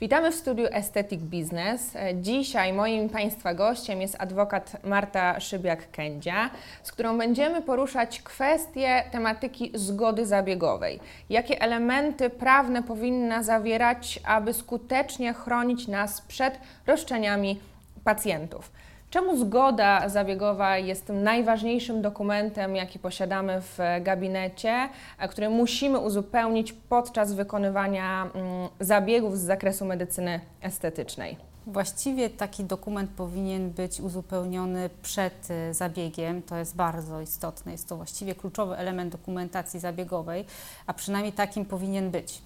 [0.00, 1.94] Witamy w studiu Aesthetic Business.
[2.14, 6.50] Dzisiaj moim Państwa gościem jest adwokat Marta Szybiak-Kędzia,
[6.82, 11.00] z którą będziemy poruszać kwestie tematyki zgody zabiegowej.
[11.30, 17.60] Jakie elementy prawne powinna zawierać, aby skutecznie chronić nas przed roszczeniami
[18.04, 18.70] pacjentów?
[19.14, 24.88] Czemu zgoda zabiegowa jest tym najważniejszym dokumentem, jaki posiadamy w gabinecie,
[25.30, 31.36] który musimy uzupełnić podczas wykonywania mm, zabiegów z zakresu medycyny estetycznej?
[31.66, 36.42] Właściwie taki dokument powinien być uzupełniony przed y, zabiegiem.
[36.42, 37.72] To jest bardzo istotne.
[37.72, 40.44] Jest to właściwie kluczowy element dokumentacji zabiegowej,
[40.86, 42.42] a przynajmniej takim powinien być.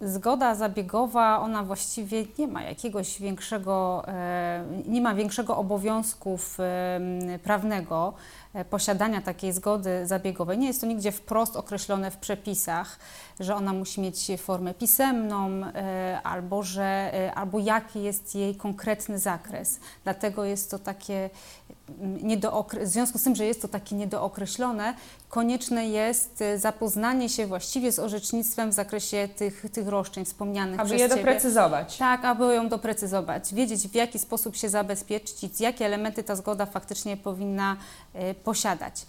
[0.00, 6.58] Zgoda zabiegowa, ona właściwie nie ma jakiegoś większego, e, nie ma większego obowiązków
[7.42, 8.12] prawnego
[8.70, 10.58] posiadania takiej zgody zabiegowej.
[10.58, 12.98] Nie jest to nigdzie wprost określone w przepisach,
[13.40, 19.80] że ona musi mieć formę pisemną e, albo, że, albo jaki jest jej konkretny zakres.
[20.04, 21.30] Dlatego jest to takie
[22.22, 24.94] niedookre- w związku z tym, że jest to takie niedookreślone,
[25.28, 30.88] konieczne jest e, zapoznanie się właściwie z orzecznictwem w zakresie tych, tych roszczeń wspomnianych aby
[30.88, 31.20] przez je Ciebie.
[31.20, 31.96] doprecyzować.
[31.96, 37.16] Tak, aby ją doprecyzować, wiedzieć w jaki sposób się zabezpieczyć, jakie elementy ta zgoda faktycznie
[37.16, 37.76] powinna
[38.14, 39.06] e, posiadać.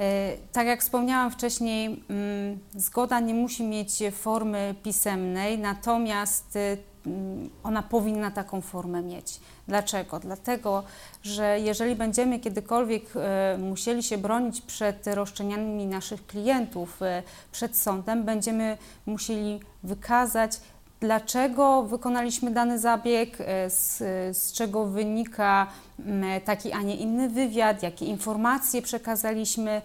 [0.00, 7.50] E, tak jak wspomniałam wcześniej, mm, zgoda nie musi mieć formy pisemnej, natomiast e, mm,
[7.62, 9.40] ona powinna taką formę mieć.
[9.68, 10.20] Dlaczego?
[10.20, 10.82] Dlatego,
[11.22, 18.24] że jeżeli będziemy kiedykolwiek e, musieli się bronić przed roszczeniami naszych klientów e, przed sądem,
[18.24, 20.60] będziemy musieli wykazać,
[21.00, 23.98] dlaczego wykonaliśmy dany zabieg, z,
[24.36, 25.66] z, czego wynika
[26.44, 29.82] taki, a nie inny wywiad, jakie informacje przekazaliśmy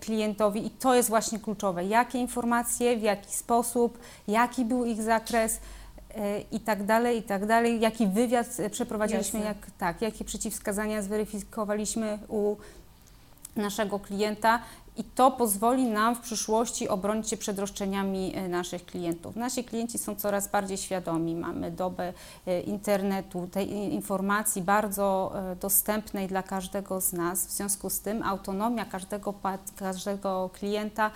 [0.00, 1.84] klientowi i to jest właśnie kluczowe.
[1.84, 5.60] Jakie informacje, w jaki sposób, jaki był ich zakres
[6.52, 7.80] i tak dalej, i tak dalej.
[7.80, 12.56] Jaki wywiad przeprowadziliśmy, jak, tak, jakie przeciwwskazania zweryfikowaliśmy u
[13.56, 14.60] naszego klienta
[14.96, 19.36] i to pozwoli nam w przyszłości obronić się przed roszczeniami e, naszych klientów.
[19.36, 21.34] Nasi klienci są coraz bardziej świadomi.
[21.34, 22.12] Mamy dobę
[22.46, 27.46] e, internetu, tej informacji bardzo e, dostępnej dla każdego z nas.
[27.46, 29.34] W związku z tym autonomia każdego,
[29.76, 31.10] każdego klienta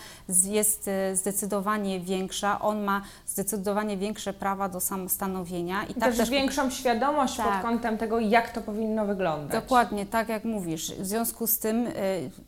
[0.44, 2.60] jest zdecydowanie większa.
[2.60, 5.84] On ma zdecydowanie większe prawa do samostanowienia.
[5.84, 7.47] I, I tak też, też większą świadomość tak.
[7.47, 9.62] pod kątem tego, jak to powinno wyglądać.
[9.62, 10.93] Dokładnie, tak jak mówisz.
[10.93, 11.88] W związku z tym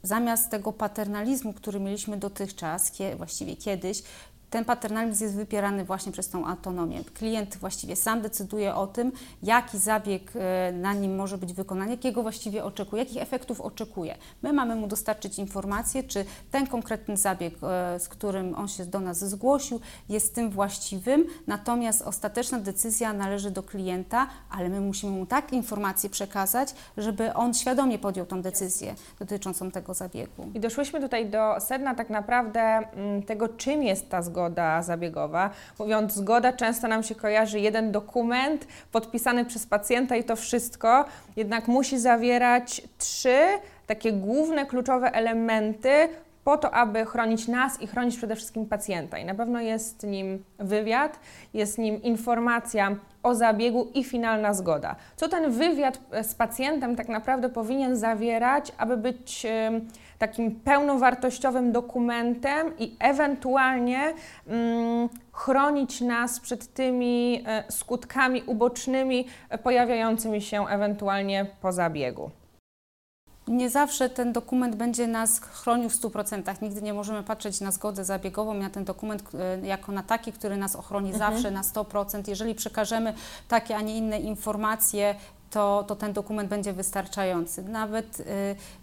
[0.02, 4.02] zamiast tego paternalizmu paternalizmu, który mieliśmy dotychczas, właściwie kiedyś,
[4.50, 7.04] ten paternalizm jest wypierany właśnie przez tą autonomię.
[7.14, 12.22] Klient właściwie sam decyduje o tym, jaki zabieg e, na nim może być wykonany, jakiego
[12.22, 14.16] właściwie oczekuje, jakich efektów oczekuje.
[14.42, 19.00] My mamy mu dostarczyć informację, czy ten konkretny zabieg, e, z którym on się do
[19.00, 25.26] nas zgłosił, jest tym właściwym, natomiast ostateczna decyzja należy do klienta, ale my musimy mu
[25.26, 30.50] tak informacje przekazać, żeby on świadomie podjął tą decyzję dotyczącą tego zabiegu.
[30.54, 35.50] I doszłyśmy tutaj do sedna tak naprawdę mm, tego, czym jest ta zgoda zgoda zabiegowa.
[35.78, 41.04] Mówiąc zgoda, często nam się kojarzy jeden dokument podpisany przez pacjenta i to wszystko,
[41.36, 43.38] jednak musi zawierać trzy
[43.86, 46.08] takie główne, kluczowe elementy,
[46.44, 49.18] po to, aby chronić nas i chronić przede wszystkim pacjenta.
[49.18, 51.18] I na pewno jest nim wywiad,
[51.54, 54.96] jest nim informacja o zabiegu i finalna zgoda.
[55.16, 59.46] Co ten wywiad z pacjentem tak naprawdę powinien zawierać, aby być
[60.18, 64.14] takim pełnowartościowym dokumentem i ewentualnie
[64.46, 69.26] mm, chronić nas przed tymi e, skutkami ubocznymi
[69.62, 72.30] pojawiającymi się ewentualnie po zabiegu.
[73.48, 76.62] Nie zawsze ten dokument będzie nas chronił w 100%.
[76.62, 80.56] Nigdy nie możemy patrzeć na zgodę zabiegową, na ten dokument e, jako na taki, który
[80.56, 81.32] nas ochroni mhm.
[81.32, 82.28] zawsze na 100%.
[82.28, 83.14] Jeżeli przekażemy
[83.48, 85.14] takie, a nie inne informacje,
[85.50, 87.62] to, to ten dokument będzie wystarczający.
[87.62, 88.24] Nawet y,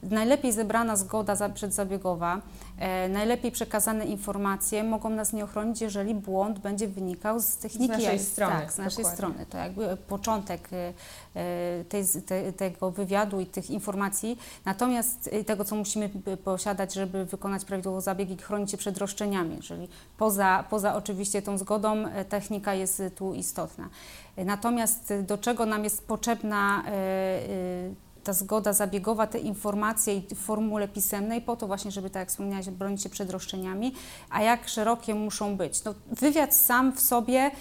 [0.03, 2.37] najlepiej zebrana zgoda za, przedzabiegowa,
[3.05, 7.93] y, najlepiej przekazane informacje mogą nas nie ochronić, jeżeli błąd będzie wynikał z techniki.
[7.93, 8.53] Z naszej strony.
[8.53, 9.17] Tak, z naszej dokładnie.
[9.17, 9.45] strony.
[9.45, 10.75] To jakby początek y,
[11.39, 14.39] y tej, te, tego wywiadu i tych informacji.
[14.65, 16.09] Natomiast y, tego, co musimy
[16.43, 19.87] posiadać, żeby wykonać prawidłowo zabieg i chronić się przed roszczeniami, czyli
[20.17, 23.89] poza, poza oczywiście tą zgodą y, technika jest tu istotna.
[24.37, 27.45] Natomiast do czego nam jest potrzebna e, e,
[28.23, 32.69] ta zgoda zabiegowa, te informacje w formule pisemnej, po to właśnie, żeby, tak jak wspomniałaś,
[32.69, 33.93] bronić się przed roszczeniami,
[34.29, 35.83] a jak szerokie muszą być.
[35.83, 37.51] No, wywiad sam w sobie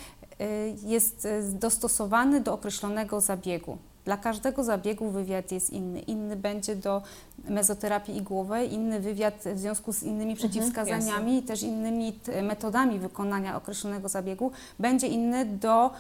[0.82, 3.78] jest dostosowany do określonego zabiegu.
[4.04, 6.00] Dla każdego zabiegu wywiad jest inny.
[6.00, 7.02] Inny będzie do
[7.48, 14.08] mezoterapii igłowej, inny wywiad w związku z innymi przeciwwskazaniami i też innymi metodami wykonania określonego
[14.08, 14.50] zabiegu.
[14.78, 15.90] Będzie inny do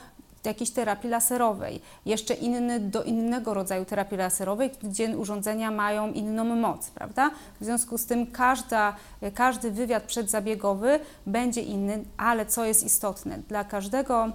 [0.46, 6.90] jakiejś terapii laserowej, jeszcze inny do innego rodzaju terapii laserowej, gdzie urządzenia mają inną moc,
[6.90, 7.30] prawda?
[7.60, 8.96] W związku z tym każda,
[9.34, 14.32] każdy wywiad przedzabiegowy będzie inny, ale co jest istotne, dla każdego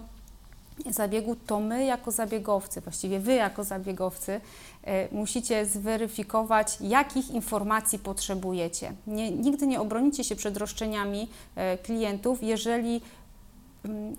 [0.86, 4.42] zabiegu, to my jako zabiegowcy, właściwie Wy jako zabiegowcy,
[4.84, 8.94] e, musicie zweryfikować, jakich informacji potrzebujecie.
[9.08, 13.02] Nie, nigdy nie obronicie się przed roszczeniami e, klientów, jeżeli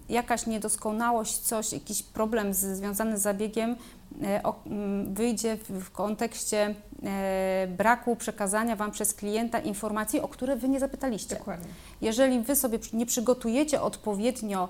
[0.09, 3.77] jakaś niedoskonałość, coś, jakiś problem z, związany z zabiegiem
[4.23, 6.75] e, o, mm, wyjdzie w, w kontekście
[7.05, 11.37] e, braku przekazania Wam przez klienta informacji, o które Wy nie zapytaliście.
[11.37, 11.69] Dokładnie.
[12.01, 14.69] Jeżeli Wy sobie nie przygotujecie odpowiednio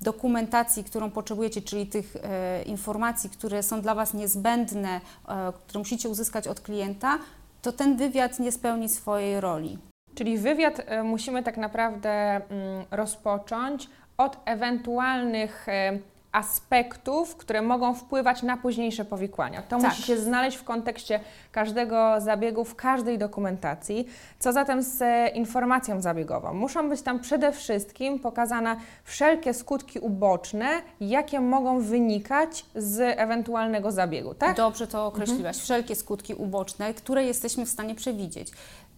[0.00, 6.08] dokumentacji, którą potrzebujecie, czyli tych e, informacji, które są dla Was niezbędne, e, które musicie
[6.08, 7.18] uzyskać od klienta,
[7.62, 9.78] to ten wywiad nie spełni swojej roli.
[10.14, 12.44] Czyli wywiad e, musimy tak naprawdę mm,
[12.90, 13.88] rozpocząć
[14.18, 15.98] od ewentualnych e,
[16.32, 19.62] aspektów, które mogą wpływać na późniejsze powikłania.
[19.62, 19.90] To Tak.
[19.90, 21.20] musi się znaleźć w kontekście
[21.52, 24.08] każdego zabiegu, w każdej dokumentacji.
[24.38, 26.54] Co zatem z e, informacją zabiegową?
[26.54, 30.66] Muszą być tam przede wszystkim pokazane wszelkie skutki uboczne,
[31.00, 34.56] jakie mogą wynikać z ewentualnego zabiegu, tak?
[34.56, 35.56] Dobrze to określiłaś.
[35.56, 38.48] Wszelkie skutki uboczne, które jesteśmy w stanie przewidzieć.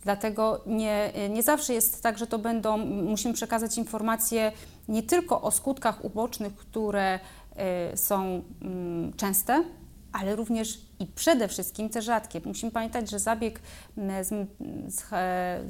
[0.03, 4.53] Dlatego nie, nie zawsze jest tak, że to będą, musimy przekazać informacje
[4.89, 7.19] nie tylko o skutkach ubocznych, które
[7.93, 9.65] y, są mm, częste,
[10.13, 12.41] ale również i przede wszystkim te rzadkie.
[12.45, 13.61] Musimy pamiętać, że zabieg
[14.23, 14.29] z,
[14.89, 15.03] z,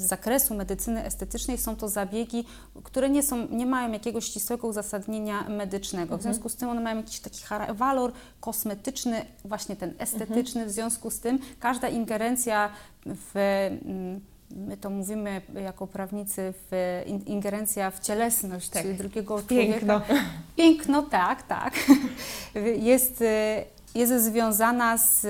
[0.03, 2.45] z zakresu medycyny estetycznej są to zabiegi,
[2.85, 6.19] które nie, są, nie mają jakiegoś ścisłego uzasadnienia medycznego.
[6.19, 7.41] W związku z tym one mają jakiś taki
[7.75, 10.67] walor kosmetyczny, właśnie ten estetyczny.
[10.67, 12.71] W związku z tym każda ingerencja
[13.07, 13.35] w
[14.57, 18.97] My to mówimy jako prawnicy, w in- ingerencja w cielesność Tak.
[18.97, 20.01] drugiego Piękno.
[20.01, 20.25] człowieka.
[20.57, 21.75] Piękno, tak, tak.
[22.91, 23.27] Jest, y,
[23.95, 25.27] jest związana z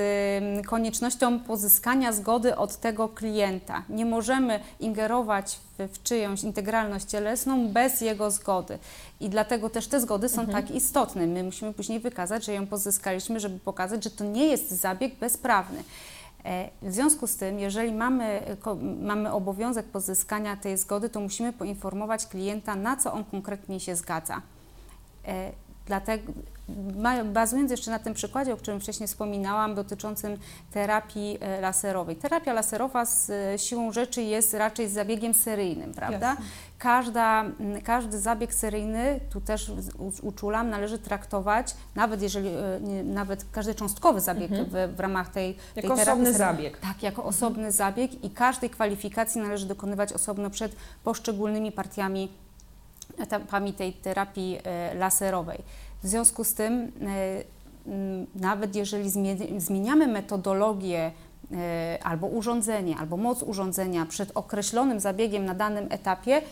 [0.66, 3.82] koniecznością pozyskania zgody od tego klienta.
[3.88, 8.78] Nie możemy ingerować w, w czyjąś integralność cielesną bez jego zgody.
[9.20, 11.26] I dlatego też te zgody są tak istotne.
[11.26, 15.84] My musimy później wykazać, że ją pozyskaliśmy, żeby pokazać, że to nie jest zabieg bezprawny.
[16.44, 21.52] E, W związku z tym, jeżeli mamy, ko- mamy obowiązek pozyskania tej zgody, to musimy
[21.52, 24.42] poinformować klienta, na co on konkretnie się zgadza.
[25.90, 26.32] Dlatego,
[27.24, 30.36] bazując jeszcze na tym przykładzie, o którym wcześniej wspominałam, dotyczącym
[30.72, 32.16] terapii e, laserowej.
[32.16, 36.36] Terapia laserowa z e, siłą rzeczy jest raczej zabiegiem seryjnym, prawda?
[36.78, 37.44] Każda,
[37.84, 39.72] każdy zabieg seryjny, tu też
[40.22, 45.82] uczulam, należy traktować, nawet jeżeli, e, nawet każdy cząstkowy zabieg w, w ramach tej, tej
[45.82, 46.56] Jako terapii osobny seryjnej.
[46.56, 46.80] zabieg.
[46.80, 50.72] Tak, jako osobny zabieg i każdej kwalifikacji należy dokonywać osobno przed
[51.04, 52.28] poszczególnymi partiami,
[53.18, 55.58] etapami tej terapii e, laserowej.
[56.02, 56.90] W związku z tym, e,
[58.34, 61.12] nawet jeżeli zmieni- zmieniamy metodologię
[61.52, 66.42] e, albo urządzenie, albo moc urządzenia przed określonym zabiegiem na danym etapie,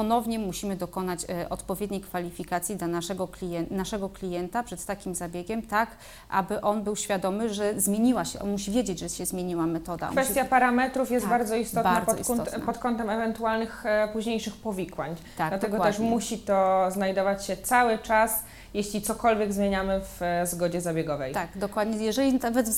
[0.00, 5.88] ponownie musimy dokonać e, odpowiedniej kwalifikacji dla naszego, klien- naszego klienta przed takim zabiegiem, tak
[6.28, 10.08] aby on był świadomy, że zmieniła się, on musi wiedzieć, że się zmieniła metoda.
[10.08, 12.66] Kwestia musi, parametrów jest Tak, bardzo istotna bardzo pod, kąt, istotna.
[12.66, 15.14] pod kątem ewentualnych e, późniejszych powikłań.
[15.36, 15.92] tak, Dlatego dokładnie.
[15.98, 18.44] też musi to znajdować się cały czas,
[18.74, 21.34] jeśli cokolwiek zmieniamy w e, zgodzie zabiegowej.
[21.34, 22.04] Tak, dokładnie.
[22.04, 22.68] Jeżeli nawet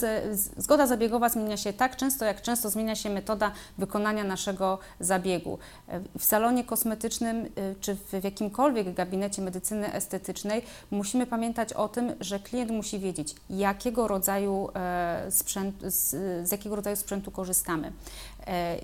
[0.56, 5.58] zgoda zabiegowa zmienia się tak często, jak często zmienia się metoda wykonania naszego zabiegu.
[5.88, 12.12] E, W salonie kosmetycznym y, czy w jakimkolwiek gabinecie medycyny estetycznej musimy pamiętać o tym,
[12.20, 17.92] że klient musi wiedzieć, jakiego rodzaju e, sprzęt, z, jakiego rodzaju sprzętu korzystamy.
[18.46, 18.76] E,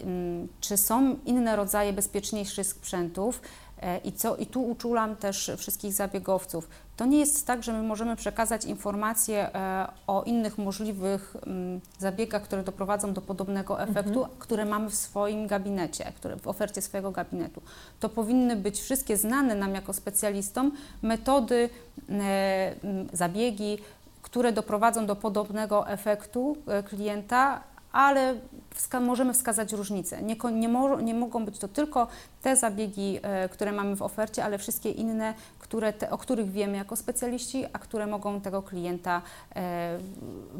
[0.60, 3.40] Czy są inne rodzaje bezpieczniejszych sprzętów?
[3.84, 6.68] E, I, co, I tu uczulam też wszystkich zabiegowców.
[6.96, 12.42] To nie jest tak, że my możemy przekazać informacje e, o innych możliwych mm, zabiegach,
[12.42, 17.62] które doprowadzą do podobnego efektu, które mamy w swoim gabinecie, które w ofercie swojego gabinetu.
[18.00, 20.72] To powinny być wszystkie znane nam jako specjalistom
[21.02, 21.70] metody,
[22.10, 22.74] e,
[23.12, 23.78] zabiegi,
[24.22, 26.56] które doprowadzą do podobnego efektu
[26.88, 27.60] klienta,
[27.94, 28.34] ale
[28.76, 30.22] wska- możemy wskazać różnice.
[30.22, 32.06] Nie, nie, mo- nie mogą być to tylko
[32.42, 36.76] te zabiegi, e, które mamy w ofercie, ale wszystkie inne, które te, o których wiemy
[36.76, 39.22] jako specjaliści, a które mogą tego klienta
[39.56, 39.98] e,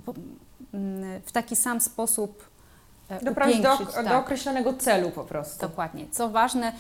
[0.07, 0.15] po-
[0.75, 2.45] m, w taki sam sposób
[3.09, 4.25] e, Doprowadzić do, upiększyć, do tak.
[4.25, 5.61] określonego celu po prostu.
[5.61, 6.07] Dokładnie.
[6.11, 6.73] Co ważne,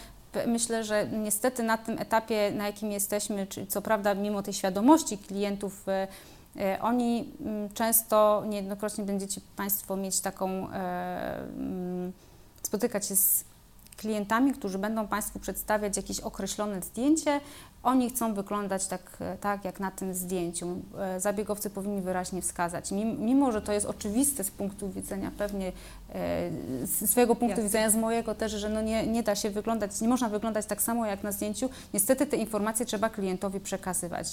[0.46, 5.18] myślę, że niestety na tym etapie, na jakim jesteśmy, czyli co prawda mimo tej świadomości
[5.18, 6.08] klientów E,
[6.80, 12.12] Oni mm, często, niejednokrotnie będziecie Państwo mieć taką, e, mm,
[12.62, 13.44] spotykać się z
[13.96, 17.40] klientami, którzy będą Państwu przedstawiać jakieś określone zdjęcie.
[17.82, 20.76] Oni chcą wyglądać tak, e, tak jak na tym zdjęciu.
[20.98, 22.92] E, Zabiegowcy powinni wyraźnie wskazać.
[22.92, 25.72] Mim- Mimo, że to jest oczywiste z punktu widzenia pewnie, e,
[26.86, 27.64] z swojego punktu Jasne.
[27.64, 30.82] widzenia, z mojego też, że no nie, nie da się wyglądać, nie można wyglądać tak
[30.82, 31.70] samo jak na zdjęciu.
[31.94, 34.26] Niestety te informacje trzeba klientowi przekazywać.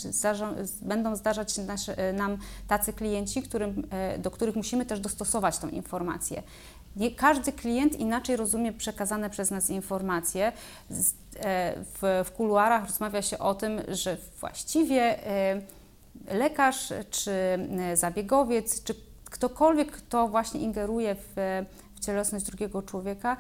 [0.82, 2.38] Będą zdarzać się nasze, nam
[2.68, 3.88] tacy klienci, którym,
[4.20, 6.44] do których musimy też dostosować tą informację.
[6.96, 10.52] Nie każdy klient inaczej rozumie przekazane przez nas informacje.
[11.40, 15.62] E, W, w kuluarach rozmawia się o tym, że właściwie e,
[16.28, 18.96] lekarz czy e, zabiegowiec, czy
[19.26, 21.34] ktokolwiek, kto właśnie ingeruje w,
[21.96, 23.38] w cielesność drugiego człowieka,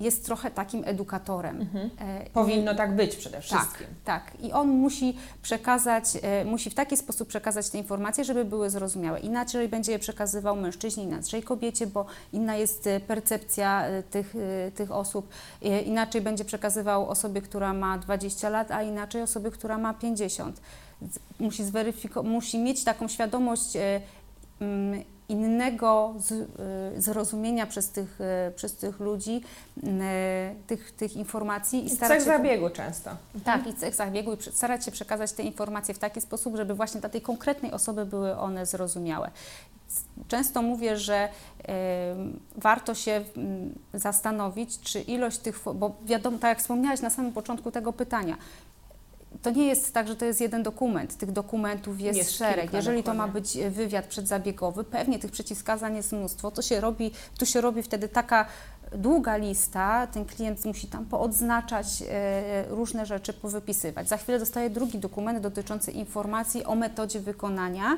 [0.00, 1.66] jest trochę takim edukatorem.
[2.00, 3.86] E, i- Powinno tak być przede wszystkim.
[4.04, 4.40] tak, tak.
[4.40, 9.20] I on musi przekazać, e, musi w taki sposób przekazać te informacje, żeby były zrozumiałe.
[9.20, 14.34] Inaczej będzie je przekazywał mężczyźnie, inaczej kobiecie, bo inna jest e, percepcja e, tych,
[14.66, 15.28] e, tych osób.
[15.62, 20.60] E, Inaczej będzie przekazywał osobie, która ma 20 lat, a inaczej osobie, która ma 50.
[21.02, 21.62] Z- Musi,
[22.24, 24.00] musi mieć taką świadomość e,
[25.28, 26.14] innego
[26.96, 29.40] e, zrozumienia przez tych, e, przez tych ludzi
[29.86, 33.10] e, tych, tych informacji i starać cech się zabiegu często.
[33.44, 37.00] tak, i cech zabiegu i starać się przekazać te informacje w taki sposób, żeby właśnie
[37.00, 39.30] dla tej konkretnej osoby były one zrozumiałe.
[40.28, 41.28] Często mówię, że
[41.64, 47.32] em, warto się mm, zastanowić, czy ilość tych, bo wiadomo, tak jak wspomniałaś na samym
[47.32, 48.36] początku tego pytania,
[49.42, 51.16] to nie jest tak, że to jest jeden dokument.
[51.16, 52.72] Tych dokumentów jest, Jest szereg.
[52.72, 53.40] Jeżeli to ma dokładnie.
[53.40, 56.50] być e, wywiad przedzabiegowy, pewnie tych przeciwwskazań jest mnóstwo.
[56.50, 58.46] To się robi, tu się robi wtedy taka
[58.92, 64.08] długa lista, ten klient musi tam poodznaczać e, różne rzeczy, powypisywać.
[64.08, 67.96] Za chwilę dostaje drugi dokument dotyczący informacji o metodzie wykonania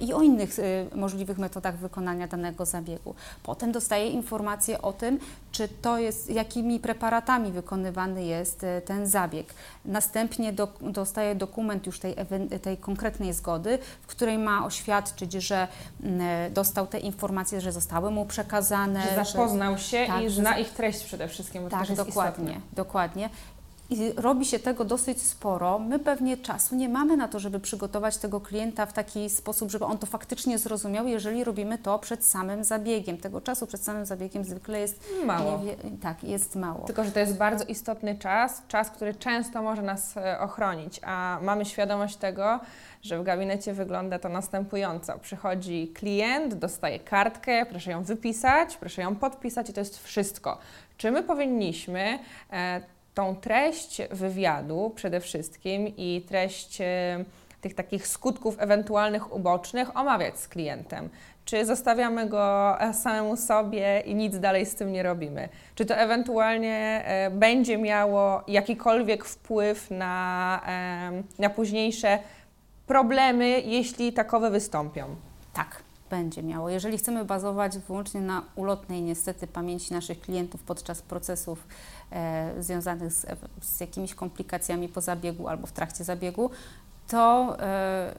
[0.00, 3.14] i o innych e, możliwych metodach wykonania danego zabiegu.
[3.42, 5.18] Potem dostaje informacje o tym,
[5.52, 9.54] czy to jest, jakimi preparatami wykonywany jest e, ten zabieg.
[9.84, 12.14] Następnie do, dostaje dokument już tej,
[12.62, 15.68] tej konkretnej zgody, w której ma oświadczyć, że
[16.02, 19.02] mm, e, dostał te informacje, że zostały mu przekazane.
[19.02, 23.30] Że zapoznał się tak, i że zna ich treść przede wszystkim, bo tak, dokładnie, dokładnie.
[23.90, 25.78] I robi się tego dosyć sporo.
[25.78, 29.84] My pewnie czasu nie mamy na to, żeby przygotować tego klienta w taki sposób, żeby
[29.84, 33.18] on to faktycznie zrozumiał, jeżeli robimy to przed samym zabiegiem.
[33.18, 35.60] Tego czasu przed samym zabiegiem zwykle jest Mało.
[36.02, 36.86] tak, jest mało.
[36.86, 41.38] Tylko, że to jest bardzo istotny czas, czas, który często może nas e, ochronić, a
[41.42, 42.60] mamy świadomość tego,
[43.02, 45.18] że w gabinecie wygląda to następująco.
[45.18, 50.58] Przychodzi klient, dostaje kartkę, proszę ją wypisać, proszę ją podpisać i to jest wszystko.
[50.96, 52.18] Czy my powinniśmy
[52.52, 52.80] e,
[53.18, 57.24] tą treść wywiadu przede wszystkim i treść e,
[57.60, 61.08] tych takich skutków ewentualnych ubocznych omawiać z klientem?
[61.44, 65.48] Czy zostawiamy go e, samemu sobie i nic dalej z tym nie robimy?
[65.74, 72.18] Czy to ewentualnie e, będzie miało jakikolwiek wpływ na, em, na późniejsze
[72.86, 75.16] problemy, jeśli takowe wystąpią?
[75.52, 76.68] Tak, będzie miało.
[76.70, 81.66] Jeżeli chcemy bazować wyłącznie na ulotnej niestety pamięci naszych klientów podczas procesów
[82.12, 83.26] e, związanych z,
[83.62, 86.50] z jakimiś komplikacjami po zabiegu albo w trakcie zabiegu,
[87.08, 88.14] to e,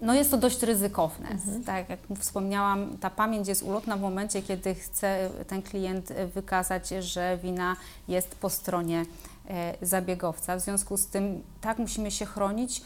[0.00, 1.28] no jest to dość ryzykowne.
[1.66, 7.38] Tak jak wspomniałam, ta pamięć jest ulotna w momencie, kiedy chce ten klient wykazać, że
[7.42, 7.76] wina
[8.08, 9.04] jest po stronie
[9.48, 10.56] e, zabiegowca.
[10.56, 12.82] W związku z tym tak musimy się chronić,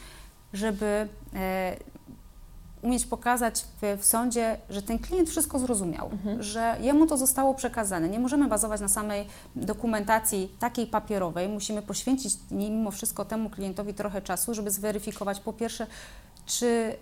[0.53, 1.77] żeby e,
[2.85, 8.09] umieć pokazać w, w sądzie, że ten klient wszystko zrozumiał, że jemu to zostało przekazane.
[8.09, 9.27] Nie możemy bazować na samej
[9.57, 11.49] dokumentacji takiej papierowej.
[11.49, 15.87] Musimy poświęcić mimo wszystko temu klientowi trochę czasu, żeby zweryfikować po pierwsze,
[16.47, 16.95] czy y,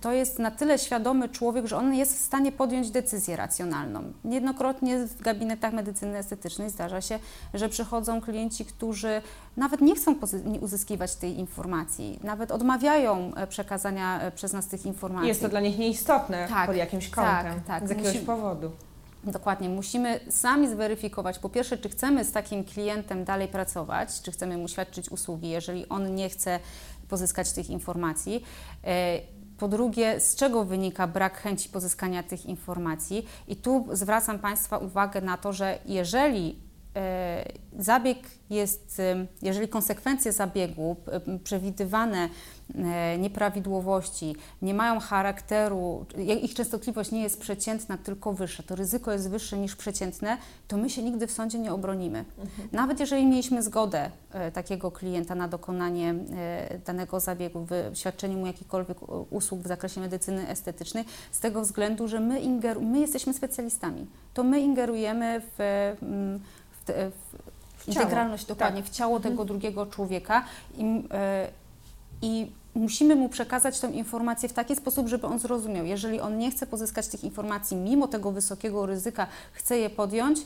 [0.00, 4.02] to jest na tyle świadomy człowiek, że on jest w stanie podjąć decyzję racjonalną.
[4.24, 7.18] Niejednokrotnie w gabinetach medycyny estetycznej zdarza się,
[7.54, 9.22] że przychodzą klienci, którzy
[9.56, 10.14] nawet nie chcą
[10.60, 15.28] uzyskiwać tej informacji, nawet odmawiają e, przekazania e, przez nas tych informacji.
[15.28, 17.86] Jest to dla nich nieistotne Tak, pod jakimś tak, kątem, tak.
[17.86, 18.70] z jakiegoś Musi- powodu.
[19.24, 19.68] Dokładnie.
[19.68, 24.68] Musimy sami zweryfikować, po pierwsze, czy chcemy z takim klientem dalej pracować, czy chcemy mu
[24.68, 26.60] świadczyć usługi, jeżeli on nie chce
[27.10, 28.44] pozyskać tych informacji.
[28.84, 29.20] E,
[29.60, 33.26] Po drugie, z czego wynika brak chęci pozyskania tych informacji?
[33.48, 36.56] I tu zwracam Państwa uwagę na to, że jeżeli
[36.96, 37.44] e,
[37.78, 38.18] zabieg
[38.50, 40.96] jest, e, jeżeli konsekwencje zabiegu
[41.44, 42.28] przewidywane
[43.18, 46.06] nieprawidłowości, nie mają charakteru,
[46.42, 50.90] ich częstotliwość nie jest przeciętna, tylko wyższa, to ryzyko jest wyższe niż przeciętne, to my
[50.90, 52.24] się nigdy w sądzie nie obronimy.
[52.38, 52.68] Mhm.
[52.72, 58.98] Nawet jeżeli mieliśmy zgodę e, takiego klienta na dokonanie e, danego zabiegu, świadczenie mu jakichkolwiek
[59.30, 64.06] usług w zakresie medycyny estetycznej, z tego względu, że my, ingeru- my jesteśmy specjalistami.
[64.34, 65.60] To my ingerujemy w,
[66.02, 67.10] mm, w, te,
[67.76, 68.90] w integralność dokładnie, tak.
[68.90, 69.48] w ciało tego mhm.
[69.48, 70.44] drugiego człowieka
[70.78, 71.02] i,
[72.22, 75.84] i musimy mu przekazać tę informację w taki sposób, żeby on zrozumiał.
[75.84, 80.40] Jeżeli on nie chce pozyskać tych informacji, mimo tego wysokiego ryzyka, chce je podjąć,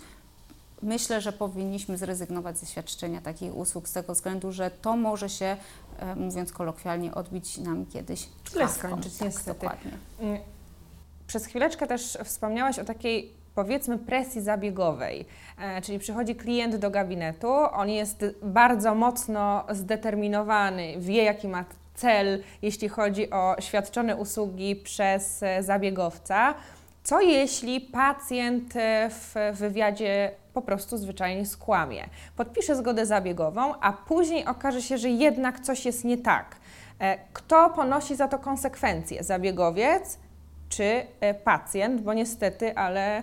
[0.82, 5.56] myślę, że powinniśmy zrezygnować ze świadczenia takich usług z tego względu, że to może się,
[5.98, 9.60] e, mówiąc kolokwialnie, odbić nam kiedyś źle skończyć, tak, niestety.
[9.60, 9.90] Dokładnie.
[10.20, 10.38] Mm,
[11.26, 15.26] przez chwileczkę też wspomniałaś o takiej powiedzmy presji zabiegowej,
[15.58, 22.42] e, czyli przychodzi klient do gabinetu, on jest bardzo mocno zdeterminowany, wie jaki ma cel,
[22.62, 26.54] jeśli chodzi o świadczone usługi przez e, zabiegowca.
[27.04, 32.08] Co jeśli pacjent e, w wywiadzie po prostu zwyczajnie skłamie?
[32.36, 36.56] Podpisze zgodę zabiegową, a później okaże się, że jednak coś jest nie tak.
[36.98, 39.24] E, kto ponosi za to konsekwencje?
[39.24, 40.18] Zabiegowiec
[40.68, 41.06] czy
[41.44, 42.02] pacjent?
[42.02, 43.22] Bo niestety, ale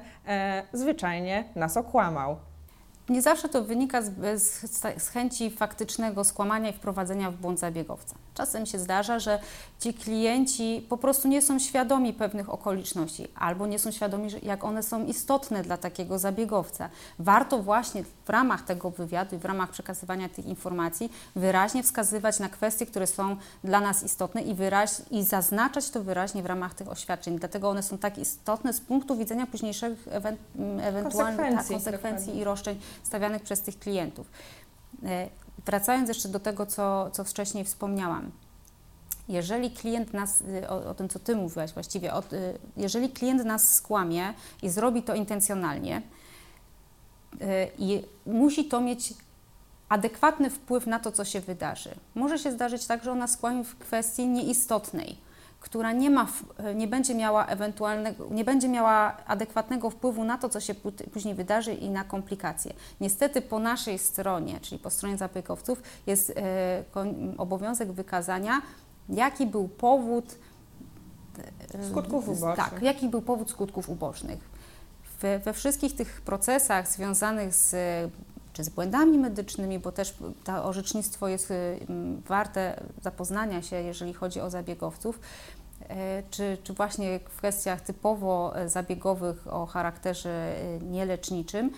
[0.74, 2.38] zwyczajnie nas okłamał.
[3.10, 4.12] Nie zawsze to wynika z,
[4.42, 8.16] z, z, chęci faktycznego skłamania i wprowadzenia w błąd zabiegowca.
[8.42, 9.40] Czasem się zdarza, że
[9.80, 14.84] ci klienci po prostu nie są świadomi pewnych okoliczności albo nie są świadomi, jak one
[14.84, 16.90] są istotne dla takiego zabiegowca.
[17.20, 22.50] Warto właśnie w ramach tego wywiadu i w ramach przekazywania tych informacji wyraźnie wskazywać na
[22.50, 26.90] kwestie, które są dla nas istotne i, wyraź, i zaznaczać to wyraźnie w ramach tych
[26.90, 27.40] oświadczeń.
[27.40, 30.36] Dlatego one są tak istotne z punktu widzenia późniejszych ewe,
[30.82, 34.28] ewentualnych konsekwencji, tak, konsekwencji i roszczeń stawianych przez tych klientów.
[35.66, 38.32] Wracając jeszcze do tego, co, co wcześniej wspomniałam.
[39.28, 43.46] Jeżeli klient nas, y, o, o tym co Ty mówiłaś właściwie, o, y, jeżeli klient
[43.46, 46.02] nas skłamie i zrobi to intencjonalnie
[47.42, 49.14] y, i musi to mieć
[49.90, 51.96] adekwatny wpływ na to, co się wydarzy.
[52.16, 55.18] Może się zdarzyć tak, że ona skłamie w kwestii nieistotnej
[55.62, 56.28] która nie, ma,
[56.76, 60.76] nie, będzie miała ewentualnego, nie będzie miała adekwatnego wpływu na to, co się
[61.14, 62.74] później wydarzy i na komplikacje.
[63.02, 66.84] Niestety po naszej stronie, czyli po stronie zapiekowców, jest e,
[67.38, 68.62] obowiązek wykazania,
[69.10, 70.36] jaki był powód
[71.74, 72.70] e, skutków ubocznych.
[72.70, 74.40] Tak, jaki był powód skutków ubocznych.
[75.22, 77.76] We, we wszystkich tych procesach związanych z
[78.54, 81.80] czy z błędami medycznymi, bo też to orzecznictwo jest y,
[82.28, 85.20] warte zapoznania się, jeżeli chodzi o zabiegowców,
[85.90, 91.72] e, czy, czy właśnie w kwestiach typowo e, zabiegowych o charakterze y, nieleczniczym.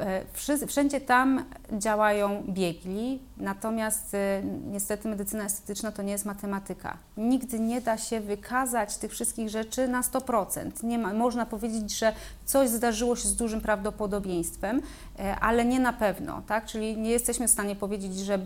[0.00, 6.98] E, wszędzie tam działają biegli, natomiast e, niestety medycyna estetyczna to nie jest matematyka.
[7.16, 10.84] Nigdy nie da się wykazać tych wszystkich rzeczy na 100%.
[10.84, 12.12] Nie ma, można powiedzieć, że
[12.44, 14.82] coś zdarzyło się z dużym prawdopodobieństwem,
[15.18, 16.42] e, ale nie na pewno.
[16.46, 16.66] Tak?
[16.66, 18.38] Czyli nie jesteśmy w stanie powiedzieć, że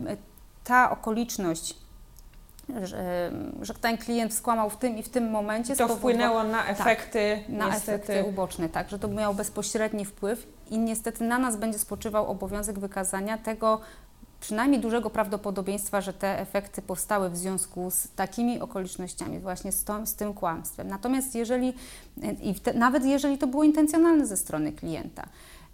[0.65, 1.77] ta okoliczność
[2.83, 5.77] że, że ten klient skłamał w tym i w tym momencie.
[5.77, 10.47] To wpłynęło na tak, efekty, tak, na efekty uboczne, tak, że to miało bezpośredni wpływ
[10.71, 13.81] i niestety na nas będzie spoczywał obowiązek wykazania tego
[14.41, 20.07] przynajmniej dużego prawdopodobieństwa, że te efekty powstały w związku z takimi okolicznościami, właśnie z, to,
[20.07, 20.89] z tym kłamstwem.
[20.89, 21.75] Natomiast jeżeli,
[22.43, 25.29] i te, nawet jeżeli to było intencjonalne ze strony klienta,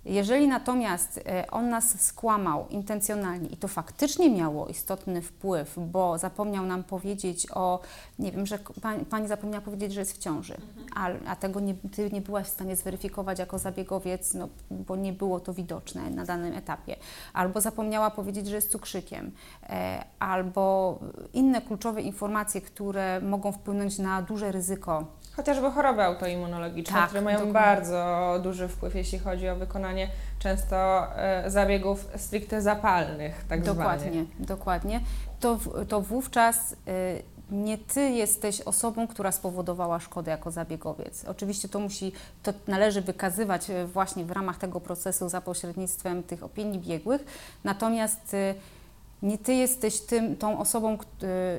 [0.05, 6.67] jeżeli natomiast e, on nas skłamał intencjonalnie i to faktycznie miało istotny wpływ, bo zapomniał
[6.67, 7.81] nam powiedzieć o,
[8.19, 11.19] nie wiem, że pani, pani zapomniała powiedzieć, że jest w ciąży, mhm.
[11.27, 15.13] a, a, tego nie, ty nie byłaś w stanie zweryfikować jako zabiegowiec, no, bo nie
[15.13, 16.97] było to widoczne na danym etapie,
[17.33, 20.99] albo zapomniała powiedzieć, że jest cukrzykiem, e, albo
[21.33, 25.05] inne kluczowe informacje, które mogą wpłynąć na duże ryzyko
[25.37, 27.61] Chociażby choroby autoimmunologiczne, tak, które mają dokładnie.
[27.61, 34.29] bardzo duży wpływ, jeśli chodzi o wykonanie często e, zabiegów stricte zapalnych, tak dokładnie, zwanych.
[34.47, 35.01] Dokładnie,
[35.41, 41.25] to, to wówczas y, nie Ty jesteś osobą, która spowodowała szkodę jako zabiegowiec.
[41.25, 46.43] Oczywiście to musi, to należy wykazywać e, właśnie w ramach tego procesu za pośrednictwem tych
[46.43, 47.25] opinii biegłych,
[47.65, 48.37] natomiast
[49.25, 50.99] nie ty jesteś tym, tą osobą,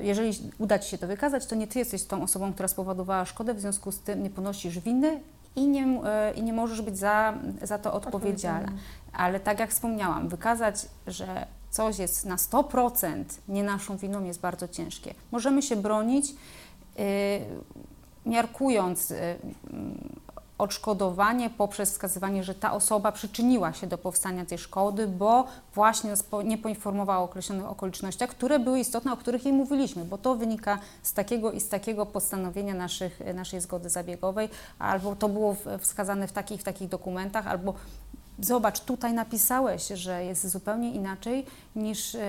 [0.02, 3.54] jeżeli uda ci się to wykazać, to nie ty jesteś tą osobą, która spowodowała szkodę,
[3.54, 5.20] w związku z tym nie ponosisz winy
[5.56, 8.72] i nie, e, i nie możesz być za, za to odpowiedzialna.
[9.12, 10.76] Ale tak jak wspomniałam, wykazać,
[11.06, 15.14] że coś jest na 100% nie naszą winą jest bardzo ciężkie.
[15.32, 17.04] Możemy się bronić, yy,
[18.26, 19.16] miarkując yy,
[20.58, 26.14] odszkodowanie poprzez wskazywanie, że ta osoba przyczyniła się do powstania tej szkody, bo właśnie
[26.44, 30.78] nie poinformowała o określonych okolicznościach, które były istotne, o których jej mówiliśmy, bo to wynika
[31.02, 36.32] z takiego i z takiego postanowienia naszych, naszej zgody zabiegowej, albo to było wskazane w
[36.32, 37.74] takich, w takich dokumentach, albo
[38.38, 41.46] Zobacz, tutaj napisałeś, że jest zupełnie inaczej
[41.76, 42.20] niż, e,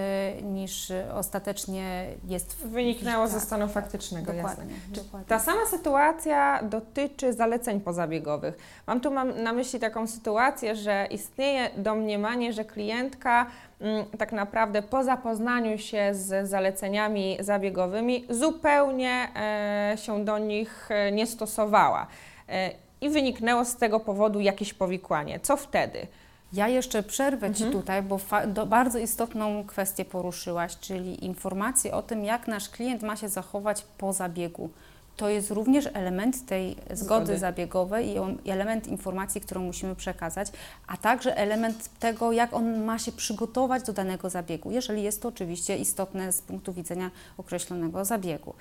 [0.42, 2.54] niż ostatecznie jest.
[2.54, 5.04] W, Wyniknęło tak, ze stanu faktycznego, dokładnie, jasne.
[5.04, 5.28] Dokładnie.
[5.28, 8.58] Ta sama sytuacja dotyczy zaleceń pozabiegowych.
[8.88, 13.46] Mam tu mam na myśli taką sytuację, że istnieje domniemanie, że klientka
[13.82, 21.12] mm, tak naprawdę po zapoznaniu się z zaleceniami zabiegowymi zupełnie e, się do nich e,
[21.12, 22.08] nie stosowała.
[22.50, 25.40] E, i wyniknęło z tego powodu jakieś powikłanie.
[25.40, 26.08] Co wtedy?
[26.54, 27.82] Ja jeszcze przerwę Ci mhm.
[27.82, 28.20] tutaj, bo
[28.66, 34.14] bardzo istotną kwestię poruszyłaś, czyli informacje o tym, jak nasz klient ma się zachować po
[34.14, 34.70] zabiegu.
[35.18, 40.48] To jest również element tej zgody, zgody zabiegowej i element informacji, którą musimy przekazać,
[40.88, 45.28] a także element tego, jak on ma się przygotować do danego zabiegu, jeżeli jest to
[45.28, 48.54] oczywiście istotne z punktu widzenia określonego zabiegu.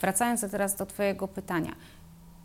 [0.00, 1.72] Wracając teraz do Twojego pytania.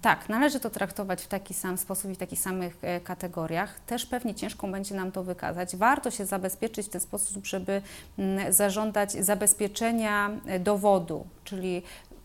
[0.02, 3.80] Tak, należy to traktować w taki sam sposób i w takich samych e, kategoriach.
[3.80, 5.76] Też pewnie ciężko będzie nam to wykazać.
[5.76, 7.82] Warto się zabezpieczyć w ten sposób, żeby
[8.18, 11.84] mm, zażądać zabezpieczenia e, dowodu, czyli